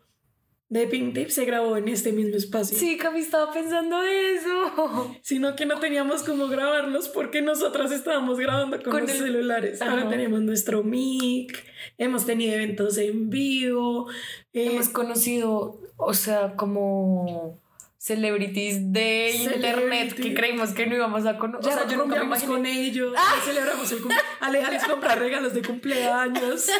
de 0.70 0.86
Pink 0.86 1.14
Tape 1.14 1.30
se 1.30 1.44
grabó 1.44 1.76
en 1.76 1.88
este 1.88 2.10
mismo 2.12 2.36
espacio. 2.36 2.76
Sí, 2.76 2.96
Cami 2.96 3.20
estaba 3.20 3.52
pensando 3.52 4.02
eso. 4.02 5.14
sino 5.22 5.54
que 5.54 5.66
no 5.66 5.78
teníamos 5.78 6.22
cómo 6.22 6.48
grabarlos 6.48 7.08
porque 7.08 7.42
nosotras 7.42 7.92
estábamos 7.92 8.38
grabando 8.38 8.82
con, 8.82 8.90
Con 8.90 9.00
los 9.02 9.10
el- 9.12 9.18
celulares. 9.18 9.82
Ahora 9.82 10.08
tenemos 10.08 10.40
nuestro 10.40 10.82
mic, 10.82 11.64
hemos 11.98 12.26
tenido 12.26 12.54
eventos 12.54 12.98
en 12.98 13.30
vivo. 13.30 14.08
eh, 14.52 14.70
Hemos 14.72 14.88
conocido, 14.88 15.80
o 15.96 16.14
sea, 16.14 16.56
como 16.56 17.60
celebrities 17.98 18.92
de 18.92 19.30
internet 19.30 20.14
que 20.14 20.34
creímos 20.34 20.70
que 20.72 20.86
no 20.86 20.94
íbamos 20.96 21.24
a 21.24 21.38
conocer. 21.38 21.70
ya 21.72 21.76
o 21.76 21.80
sea, 21.80 21.88
yo 21.88 21.96
nunca 22.04 22.22
me 22.22 22.38
con 22.40 22.66
ellos, 22.66 23.14
ya 23.36 23.40
celebramos 23.44 23.90
el 23.92 23.98
cumpleaños. 23.98 24.28
Aleja 24.40 24.70
les 24.70 24.84
compra 24.84 25.14
regalos 25.14 25.54
de 25.54 25.62
cumpleaños. 25.62 26.66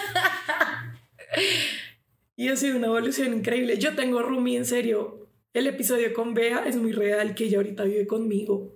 y 2.37 2.49
ha 2.49 2.57
sido 2.57 2.77
una 2.77 2.87
evolución 2.89 3.33
increíble. 3.35 3.79
Yo 3.79 3.95
tengo 3.95 4.23
Rumi, 4.23 4.57
en 4.57 4.65
serio. 4.67 5.29
El 5.53 5.67
episodio 5.69 6.13
con 6.15 6.35
Bea 6.35 6.65
es 6.67 6.77
muy 6.77 6.93
real, 6.93 7.35
que 7.35 7.45
ella 7.45 7.59
ahorita 7.59 7.85
vive 7.85 8.07
conmigo. 8.07 8.75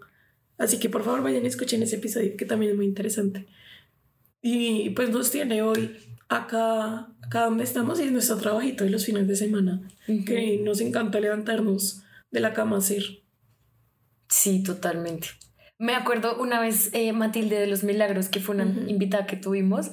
Así 0.58 0.78
que 0.78 0.88
por 0.88 1.02
favor 1.04 1.22
vayan 1.22 1.44
y 1.44 1.48
escuchen 1.48 1.82
ese 1.82 1.96
episodio, 1.96 2.36
que 2.36 2.44
también 2.44 2.70
es 2.72 2.76
muy 2.76 2.86
interesante. 2.86 3.46
Y 4.42 4.90
pues 4.90 5.10
nos 5.10 5.30
tiene 5.30 5.62
hoy 5.62 5.96
acá, 6.28 7.08
acá 7.22 7.44
donde 7.46 7.64
estamos 7.64 7.98
y 7.98 8.04
es 8.04 8.12
nuestro 8.12 8.36
trabajito 8.36 8.84
de 8.84 8.90
los 8.90 9.04
fines 9.04 9.26
de 9.26 9.34
semana, 9.36 9.88
Ujú. 10.06 10.24
que 10.24 10.60
nos 10.62 10.80
encanta 10.80 11.18
levantarnos 11.20 12.02
de 12.30 12.40
la 12.40 12.52
cama 12.52 12.76
a 12.76 12.78
hacer. 12.80 13.02
Sí, 14.28 14.62
totalmente. 14.62 15.28
Me 15.78 15.94
acuerdo 15.94 16.40
una 16.40 16.60
vez 16.60 16.90
eh, 16.92 17.12
Matilde 17.12 17.58
de 17.58 17.66
los 17.66 17.84
Milagros, 17.84 18.28
que 18.28 18.40
fue 18.40 18.54
una 18.56 18.64
invitada 18.88 19.26
que 19.26 19.36
tuvimos, 19.36 19.90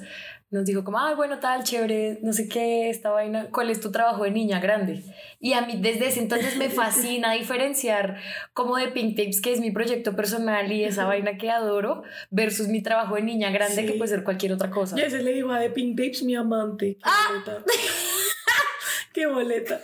nos 0.50 0.64
dijo 0.64 0.84
como, 0.84 0.98
ay, 1.00 1.14
bueno, 1.16 1.40
tal, 1.40 1.64
chévere, 1.64 2.20
no 2.22 2.32
sé 2.32 2.48
qué, 2.48 2.88
esta 2.88 3.10
vaina, 3.10 3.48
¿cuál 3.50 3.68
es 3.68 3.80
tu 3.80 3.90
trabajo 3.90 4.22
de 4.24 4.30
niña 4.30 4.60
grande? 4.60 5.02
Y 5.40 5.54
a 5.54 5.62
mí 5.62 5.78
desde 5.80 6.06
ese 6.06 6.20
entonces 6.20 6.56
me 6.56 6.70
fascina 6.70 7.32
diferenciar 7.32 8.18
como 8.52 8.76
de 8.76 8.88
Pink 8.88 9.16
Tapes, 9.16 9.40
que 9.40 9.52
es 9.52 9.60
mi 9.60 9.72
proyecto 9.72 10.14
personal 10.14 10.70
y 10.70 10.84
esa 10.84 11.04
vaina 11.04 11.36
que 11.36 11.50
adoro, 11.50 12.04
versus 12.30 12.68
mi 12.68 12.80
trabajo 12.82 13.16
de 13.16 13.22
niña 13.22 13.50
grande, 13.50 13.82
Sí. 13.82 13.86
que 13.86 13.92
puede 13.94 14.08
ser 14.08 14.22
cualquier 14.24 14.52
otra 14.52 14.70
cosa. 14.70 14.96
Ya 14.96 15.04
ese 15.06 15.22
le 15.22 15.32
digo 15.32 15.50
a 15.50 15.58
The 15.60 15.70
Pink 15.70 15.96
Tapes, 15.96 16.22
mi 16.22 16.36
amante. 16.36 16.96
Qué 17.02 17.08
boleta. 17.32 17.64
Qué 19.12 19.26
boleta. 19.26 19.80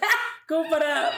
Como 0.48 0.68
para. 0.70 1.11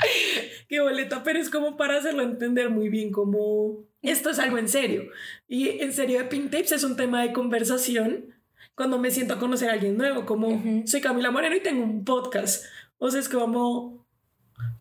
Qué 0.68 0.80
boleta, 0.80 1.22
pero 1.22 1.38
es 1.38 1.50
como 1.50 1.76
para 1.76 1.96
hacerlo 1.98 2.22
entender 2.22 2.70
muy 2.70 2.88
bien 2.88 3.10
como 3.12 3.84
esto 4.02 4.30
es 4.30 4.38
algo 4.38 4.58
en 4.58 4.68
serio. 4.68 5.04
Y 5.48 5.80
en 5.80 5.92
serio, 5.92 6.18
The 6.18 6.24
Pink 6.26 6.50
Tapes 6.50 6.72
es 6.72 6.84
un 6.84 6.96
tema 6.96 7.22
de 7.22 7.32
conversación 7.32 8.35
cuando 8.76 8.98
me 8.98 9.10
siento 9.10 9.34
a 9.34 9.38
conocer 9.38 9.68
a 9.70 9.72
alguien 9.72 9.96
nuevo, 9.96 10.24
como 10.26 10.48
Ujú. 10.48 10.82
soy 10.86 11.00
Camila 11.00 11.30
Moreno 11.32 11.56
y 11.56 11.60
tengo 11.62 11.82
un 11.82 12.04
podcast. 12.04 12.64
O 12.98 13.10
sea, 13.10 13.20
es 13.20 13.28
como 13.28 14.06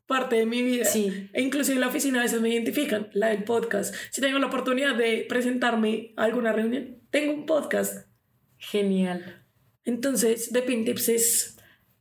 parte 0.05 0.35
de 0.35 0.45
mi 0.45 0.61
vida. 0.61 0.85
Sí. 0.85 1.29
E 1.33 1.41
inclusive 1.41 1.75
en 1.75 1.81
la 1.81 1.87
oficina 1.87 2.19
a 2.19 2.23
veces 2.23 2.39
me 2.41 2.49
identifican, 2.49 3.07
la 3.13 3.29
del 3.29 3.43
podcast. 3.43 3.95
Si 4.11 4.21
tengo 4.21 4.37
la 4.37 4.47
oportunidad 4.47 4.95
de 4.95 5.25
presentarme 5.27 6.13
a 6.17 6.25
alguna 6.25 6.51
reunión, 6.53 6.97
tengo 7.09 7.33
un 7.33 7.45
podcast. 7.47 8.07
Genial. 8.57 9.43
Entonces, 9.83 10.49
The 10.51 10.61
Pink 10.61 10.85
Tips 10.85 11.09
es... 11.09 11.51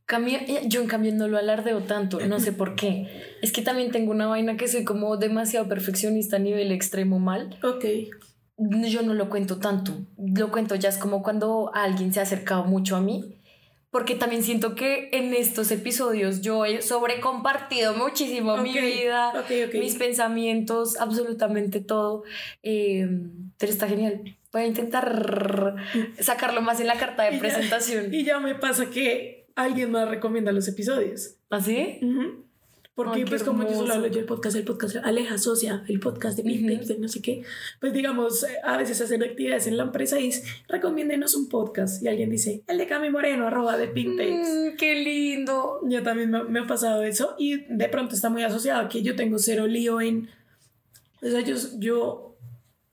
Cambia- 0.07 0.43
eh, 0.47 0.61
yo 0.67 0.81
en 0.81 0.87
cambio 0.87 1.11
no 1.15 1.27
lo 1.27 1.37
alardeo 1.37 1.79
tanto, 1.81 2.19
no 2.27 2.39
sé 2.39 2.51
por 2.51 2.75
qué. 2.75 3.07
Es 3.41 3.51
que 3.51 3.63
también 3.63 3.91
tengo 3.91 4.11
una 4.11 4.27
vaina 4.27 4.55
que 4.55 4.67
soy 4.67 4.83
como 4.83 5.17
demasiado 5.17 5.67
perfeccionista 5.67 6.35
a 6.35 6.39
nivel 6.39 6.71
extremo 6.71 7.17
mal. 7.19 7.57
Ok. 7.63 7.85
Yo 8.57 9.01
no 9.01 9.13
lo 9.13 9.29
cuento 9.29 9.57
tanto. 9.57 9.93
Lo 10.17 10.51
cuento 10.51 10.75
ya 10.75 10.89
es 10.89 10.97
como 10.97 11.21
cuando 11.23 11.71
alguien 11.73 12.13
se 12.13 12.19
ha 12.19 12.23
acercado 12.23 12.63
mucho 12.65 12.95
a 12.95 13.01
mí. 13.01 13.35
Porque 13.91 14.15
también 14.15 14.43
siento 14.43 14.75
que 14.75 15.09
en 15.13 15.33
estos 15.33 15.71
episodios 15.71 16.41
yo 16.41 16.65
he 16.65 16.81
sobrecompartido 16.81 17.93
muchísimo 17.93 18.57
mi 18.57 18.71
Ok, 18.77 18.83
vida, 18.83 19.29
ok, 19.29 19.51
ok. 19.69 19.73
mis 19.75 19.95
pensamientos, 19.95 20.97
absolutamente 20.99 21.79
todo. 21.79 22.23
Eh, 22.61 23.07
pero 23.57 23.71
está 23.71 23.87
genial. 23.87 24.35
Voy 24.51 24.63
a 24.63 24.67
intentar 24.67 25.75
sacarlo 26.19 26.61
más 26.61 26.79
en 26.81 26.87
la 26.87 26.97
carta 26.97 27.23
de 27.23 27.29
Y 27.31 27.33
ya- 27.35 27.39
presentación. 27.39 28.13
Y 28.13 28.23
ya 28.25 28.39
me 28.39 28.55
pasa 28.55 28.89
que 28.89 29.47
alguien 29.55 29.91
más 29.91 30.09
recomienda 30.09 30.51
los 30.51 30.67
episodios. 30.67 31.35
¿Así? 31.49 31.99
Ujú. 32.01 32.44
Porque 32.95 33.19
Ay, 33.19 33.25
pues 33.25 33.43
como 33.43 33.63
yo 33.63 33.75
solo 33.75 33.93
hablo 33.93 34.07
yo 34.07 34.21
el 34.21 34.25
podcast, 34.25 34.55
el 34.55 34.63
podcast, 34.63 34.95
Aleja 35.03 35.37
Socia, 35.37 35.83
el 35.89 35.99
podcast 35.99 36.37
de 36.37 36.43
Big 36.43 36.63
Ujú. 36.63 36.69
Tips, 36.69 36.87
de 36.87 36.97
no 36.97 37.09
sé 37.09 37.21
qué, 37.21 37.43
pues 37.81 37.91
digamos, 37.91 38.43
eh, 38.43 38.55
a 38.63 38.77
veces 38.77 39.01
hacen 39.01 39.21
actividades 39.21 39.67
en 39.67 39.75
la 39.75 39.83
empresa 39.83 40.17
y 40.17 40.23
dicen, 40.27 40.45
recomiéndenos 40.69 41.35
un 41.35 41.49
podcast. 41.49 42.01
Y 42.01 42.07
alguien 42.07 42.29
dice, 42.29 42.63
el 42.67 42.77
de 42.77 42.87
Cami 42.87 43.09
Moreno, 43.09 43.47
arroba 43.47 43.77
de 43.77 43.89
Pink 43.89 44.17
Tapes. 44.17 44.47
Mm, 44.47 44.77
¡Qué 44.77 44.95
lindo! 44.95 45.81
Yo 45.83 46.03
también 46.03 46.31
me, 46.31 46.45
me 46.45 46.59
ha 46.61 46.67
pasado 46.67 47.03
eso 47.03 47.35
y 47.37 47.65
de 47.67 47.89
pronto 47.89 48.15
está 48.15 48.29
muy 48.29 48.43
asociado 48.43 48.87
que 48.87 49.03
yo 49.03 49.17
tengo 49.17 49.39
cero 49.39 49.67
lío 49.67 49.99
en... 49.99 50.29
O 51.21 51.27
sea, 51.27 51.41
yo, 51.41 51.55
yo 51.77 52.37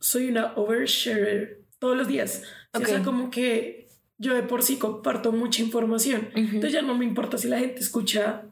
soy 0.01 0.27
una 0.27 0.53
oversharer 0.57 1.63
todos 1.79 1.97
los 1.97 2.09
días. 2.09 2.43
Sí, 2.75 2.83
O 2.83 2.87
sea, 2.87 3.05
como 3.05 3.31
que 3.31 3.87
yo 4.19 4.35
de 4.35 4.43
por 4.43 4.65
sí 4.65 4.79
comparto 4.79 5.31
mucha 5.31 5.63
información. 5.63 6.29
Ujú. 6.33 6.41
Entonces 6.41 6.73
ya 6.73 6.83
no 6.83 6.97
me 6.97 7.05
importa 7.05 7.39
si 7.39 7.47
la 7.47 7.61
gente 7.61 7.81
escucha 7.81 8.47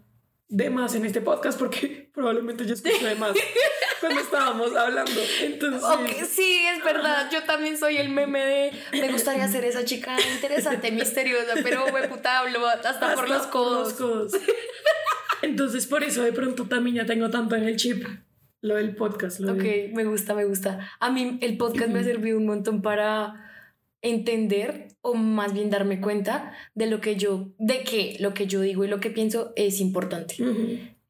de 0.50 0.68
más 0.68 0.94
en 0.96 1.06
este 1.06 1.20
podcast 1.20 1.58
porque 1.58 2.10
probablemente 2.14 2.66
yo 2.66 2.74
escucho 2.74 3.06
de 3.06 3.14
más 3.14 3.32
cuando 4.00 4.20
estábamos 4.26 4.74
hablando. 4.76 5.20
Entonces... 5.42 6.28
Sí, 6.28 6.66
es 6.76 6.84
verdad. 6.84 7.30
Yo 7.32 7.44
también 7.44 7.78
soy 7.78 7.96
el 7.98 8.08
meme 8.10 8.44
de 8.44 8.72
me 8.92 9.12
gustaría 9.12 9.46
ser 9.48 9.64
esa 9.64 9.84
chica 9.84 10.16
interesante, 10.34 10.90
misteriosa, 10.92 11.54
pero 11.62 11.90
me 11.92 12.08
puta 12.08 12.40
hablo 12.40 12.66
hasta, 12.66 13.14
por 13.14 13.28
los 13.28 13.46
codos. 13.46 13.92
codos. 13.94 14.32
Entonces, 15.42 15.86
por 15.86 16.02
eso 16.04 16.22
de 16.22 16.32
pronto 16.32 16.66
también 16.66 16.96
ya 16.96 17.06
tengo 17.06 17.30
tanto 17.30 17.56
en 17.56 17.64
el 17.64 17.76
chip 17.76 18.04
lo 18.60 18.74
del 18.76 18.94
podcast. 18.94 19.40
Lo 19.40 19.52
Ok, 19.52 19.58
de- 19.62 19.92
me 19.94 20.04
gusta, 20.04 20.34
me 20.34 20.44
gusta. 20.44 20.90
A 21.00 21.10
mí 21.10 21.38
el 21.40 21.56
podcast 21.56 21.88
me 21.90 22.00
ha 22.00 22.04
servido 22.04 22.36
un 22.36 22.46
montón 22.46 22.82
para 22.82 23.49
entender 24.02 24.88
o 25.02 25.14
más 25.14 25.52
bien 25.52 25.70
darme 25.70 26.00
cuenta 26.00 26.52
de 26.74 26.86
lo 26.86 27.00
que 27.00 27.16
yo, 27.16 27.48
de 27.58 27.82
que 27.84 28.16
lo 28.20 28.34
que 28.34 28.46
yo 28.46 28.60
digo 28.60 28.84
y 28.84 28.88
lo 28.88 29.00
que 29.00 29.10
pienso 29.10 29.52
es 29.56 29.80
importante. 29.80 30.36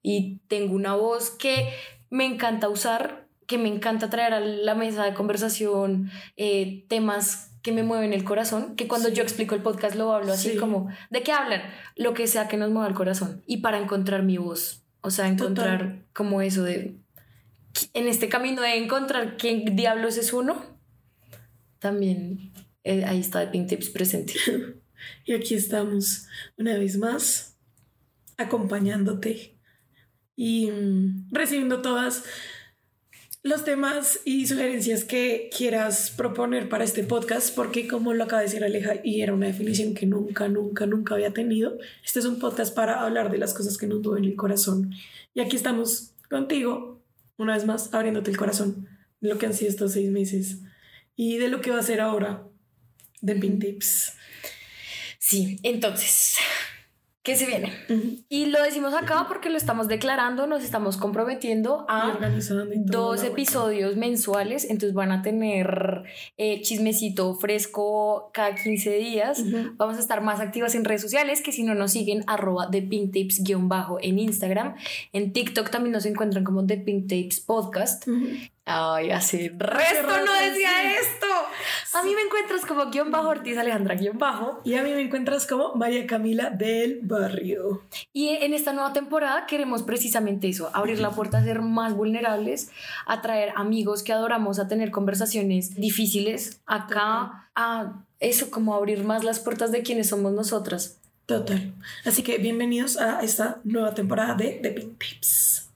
Y 0.03 0.38
tengo 0.48 0.74
una 0.74 0.94
voz 0.94 1.31
que 1.31 1.68
me 2.09 2.24
encanta 2.26 2.68
usar, 2.68 3.29
que 3.46 3.59
me 3.59 3.68
encanta 3.68 4.11
traer 4.11 4.33
a 4.35 4.40
la 4.40 4.74
mesa 4.74 5.05
de 5.05 5.14
conversación 5.14 6.11
eh, 6.37 6.85
temas 6.88 7.48
que 7.62 7.72
me 7.72 7.83
mueven 7.83 8.12
el 8.14 8.24
corazón, 8.24 8.74
que 8.74 8.88
cuando 8.88 9.09
Sí. 9.11 9.14
yo 9.16 9.22
explico 9.22 9.55
el 9.55 9.62
podcast 9.62 9.94
lo 9.94 10.12
hablo 10.12 10.33
así 10.33 10.50
Sí. 10.53 10.57
como, 10.57 10.88
¿de 11.11 11.22
qué 11.22 11.33
hablan? 11.33 11.61
Lo 11.96 12.14
que 12.14 12.26
sea 12.26 12.48
que 12.48 12.57
nos 12.57 12.70
mueva 12.70 12.88
el 12.88 12.94
corazón. 12.94 13.42
Y 13.46 13.59
para 13.59 13.79
encontrar 13.79 14.22
mi 14.22 14.38
voz, 14.38 14.83
o 15.03 15.11
sea, 15.11 15.29
encontrar 15.29 15.79
Total. 15.79 16.05
como 16.14 16.40
eso 16.40 16.62
de, 16.62 16.96
en 17.92 18.09
este 18.09 18.29
camino 18.31 18.62
de 18.62 18.76
encontrar 18.76 19.37
quién 19.37 19.76
diablos 19.76 20.16
es 20.16 20.33
uno, 20.33 20.57
también 21.81 22.49
eh, 22.84 23.04
ahí 23.04 23.20
está 23.20 23.44
The 23.44 23.50
Pink 23.50 23.68
Tips 23.68 23.90
presente. 23.90 24.34
Y 25.24 25.32
aquí 25.32 25.54
estamos 25.54 26.26
una 26.56 26.76
vez 26.76 26.98
más 26.98 27.56
acompañándote 28.36 29.56
y 30.36 30.70
mm, 30.70 31.28
recibiendo 31.32 31.82
todas 31.82 32.24
los 33.42 33.64
temas 33.64 34.20
y 34.24 34.46
sugerencias 34.46 35.04
que 35.04 35.48
quieras 35.56 36.12
proponer 36.14 36.68
para 36.68 36.84
este 36.84 37.04
podcast, 37.04 37.54
porque 37.54 37.88
como 37.88 38.12
lo 38.12 38.24
acaba 38.24 38.42
de 38.42 38.48
decir 38.48 38.62
Aleja, 38.62 38.96
y 39.02 39.22
era 39.22 39.32
una 39.32 39.46
definición 39.46 39.94
que 39.94 40.04
nunca, 40.04 40.48
nunca, 40.48 40.84
nunca 40.84 41.14
había 41.14 41.32
tenido, 41.32 41.78
este 42.04 42.18
es 42.18 42.26
un 42.26 42.38
podcast 42.38 42.74
para 42.74 43.00
hablar 43.00 43.30
de 43.30 43.38
las 43.38 43.54
cosas 43.54 43.78
que 43.78 43.86
nos 43.86 44.02
mueven 44.02 44.24
el 44.24 44.36
corazón. 44.36 44.92
Y 45.32 45.40
aquí 45.40 45.56
estamos 45.56 46.12
contigo, 46.28 47.02
una 47.38 47.54
vez 47.54 47.64
más, 47.64 47.94
abriéndote 47.94 48.30
el 48.30 48.36
corazón 48.36 48.86
de 49.20 49.30
lo 49.30 49.38
que 49.38 49.46
han 49.46 49.54
sido 49.54 49.70
estos 49.70 49.92
seis 49.92 50.10
meses 50.10 50.58
y 51.16 51.38
de 51.38 51.48
lo 51.48 51.62
que 51.62 51.70
va 51.70 51.78
a 51.78 51.82
ser 51.82 52.02
ahora 52.02 52.49
de 53.20 53.35
Pink 53.37 53.61
Tips. 53.61 54.14
Sí, 55.18 55.59
entonces, 55.62 56.37
¿qué 57.22 57.37
se 57.37 57.46
viene? 57.46 57.72
Y 58.28 58.46
lo 58.46 58.62
decimos 58.62 58.94
acá 58.94 59.26
porque 59.28 59.50
lo 59.50 59.59
estamos 59.59 59.87
declarando, 59.87 60.46
nos 60.46 60.64
estamos 60.64 60.96
comprometiendo 60.96 61.85
a 61.88 62.18
dos 62.87 63.22
episodios 63.22 63.96
mensuales, 63.96 64.64
entonces 64.64 64.94
van 64.94 65.12
a 65.12 65.22
tener 65.22 66.04
eh, 66.37 66.62
chismecito 66.62 67.35
fresco 67.35 68.30
cada 68.33 68.54
15 68.54 68.96
días. 68.96 69.44
Vamos 69.76 69.98
a 69.98 70.00
estar 70.00 70.22
más 70.22 70.40
activas 70.40 70.74
en 70.74 70.85
redes 70.85 71.02
sociales, 71.02 71.42
que 71.42 71.52
si 71.52 71.62
no 71.62 71.74
nos 71.74 71.92
siguen, 71.92 72.24
arroba 72.26 72.68
guion 72.70 73.68
bajo 73.68 73.98
en 74.00 74.18
Instagram. 74.18 74.74
En 75.12 75.33
TikTok 75.33 75.70
también 75.70 75.92
nos 75.92 76.06
encuentran 76.06 76.44
como 76.44 76.66
The 76.66 76.78
Pink 76.78 77.09
Tapes 77.09 77.40
Podcast. 77.40 78.06
Ay, 78.64 79.11
así, 79.11 79.48
resto 79.48 80.24
no 80.24 80.33
decía 80.33 80.70
sí. 80.83 80.96
esto. 81.02 81.26
A 82.00 82.02
mí 82.02 82.14
me 82.14 82.22
encuentras 82.22 82.64
como 82.64 82.86
guion 82.86 83.10
bajo 83.10 83.28
Ortiz 83.28 83.58
Alejandra 83.58 83.94
guion 83.94 84.16
bajo. 84.16 84.62
Y 84.64 84.72
a 84.72 84.82
mí 84.82 84.90
me 84.90 85.02
encuentras 85.02 85.46
como 85.46 85.74
María 85.74 86.06
Camila 86.06 86.48
del 86.48 87.00
Barrio. 87.02 87.82
Y 88.14 88.28
en 88.28 88.54
esta 88.54 88.72
nueva 88.72 88.94
temporada 88.94 89.44
queremos 89.44 89.82
precisamente 89.82 90.48
eso, 90.48 90.70
abrir 90.72 90.98
la 90.98 91.10
puerta 91.10 91.36
a 91.36 91.44
ser 91.44 91.60
más 91.60 91.92
vulnerables, 91.92 92.70
a 93.04 93.20
traer 93.20 93.52
amigos 93.54 94.02
que 94.02 94.14
adoramos, 94.14 94.58
a 94.58 94.66
tener 94.66 94.90
conversaciones 94.90 95.74
difíciles 95.74 96.62
acá, 96.64 97.50
a 97.54 97.92
eso 98.18 98.50
como 98.50 98.74
abrir 98.74 99.04
más 99.04 99.22
las 99.22 99.38
puertas 99.38 99.70
de 99.70 99.82
quienes 99.82 100.08
somos 100.08 100.32
nosotras. 100.32 100.98
Total. 101.26 101.74
Así 102.06 102.22
que 102.22 102.38
bienvenidos 102.38 102.96
a 102.96 103.20
esta 103.20 103.60
nueva 103.62 103.92
temporada 103.92 104.34
de 104.36 104.58
The 104.62 104.70
Pink 104.70 104.98
Tips. 104.98 105.68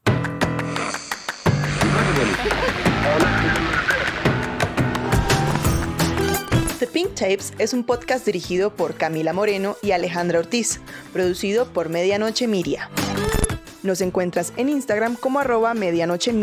The 6.84 6.90
Pink 6.90 7.14
Tapes 7.14 7.54
es 7.58 7.72
un 7.72 7.82
podcast 7.82 8.26
dirigido 8.26 8.68
por 8.68 8.94
Camila 8.94 9.32
Moreno 9.32 9.78
y 9.80 9.92
Alejandra 9.92 10.40
Ortiz, 10.40 10.80
producido 11.14 11.64
por 11.64 11.88
Medianoche 11.88 12.46
Miria. 12.46 12.90
Nos 13.82 14.02
encuentras 14.02 14.52
en 14.58 14.68
Instagram 14.68 15.16
como 15.16 15.38
arroba 15.38 15.72
medianoche. 15.72 16.34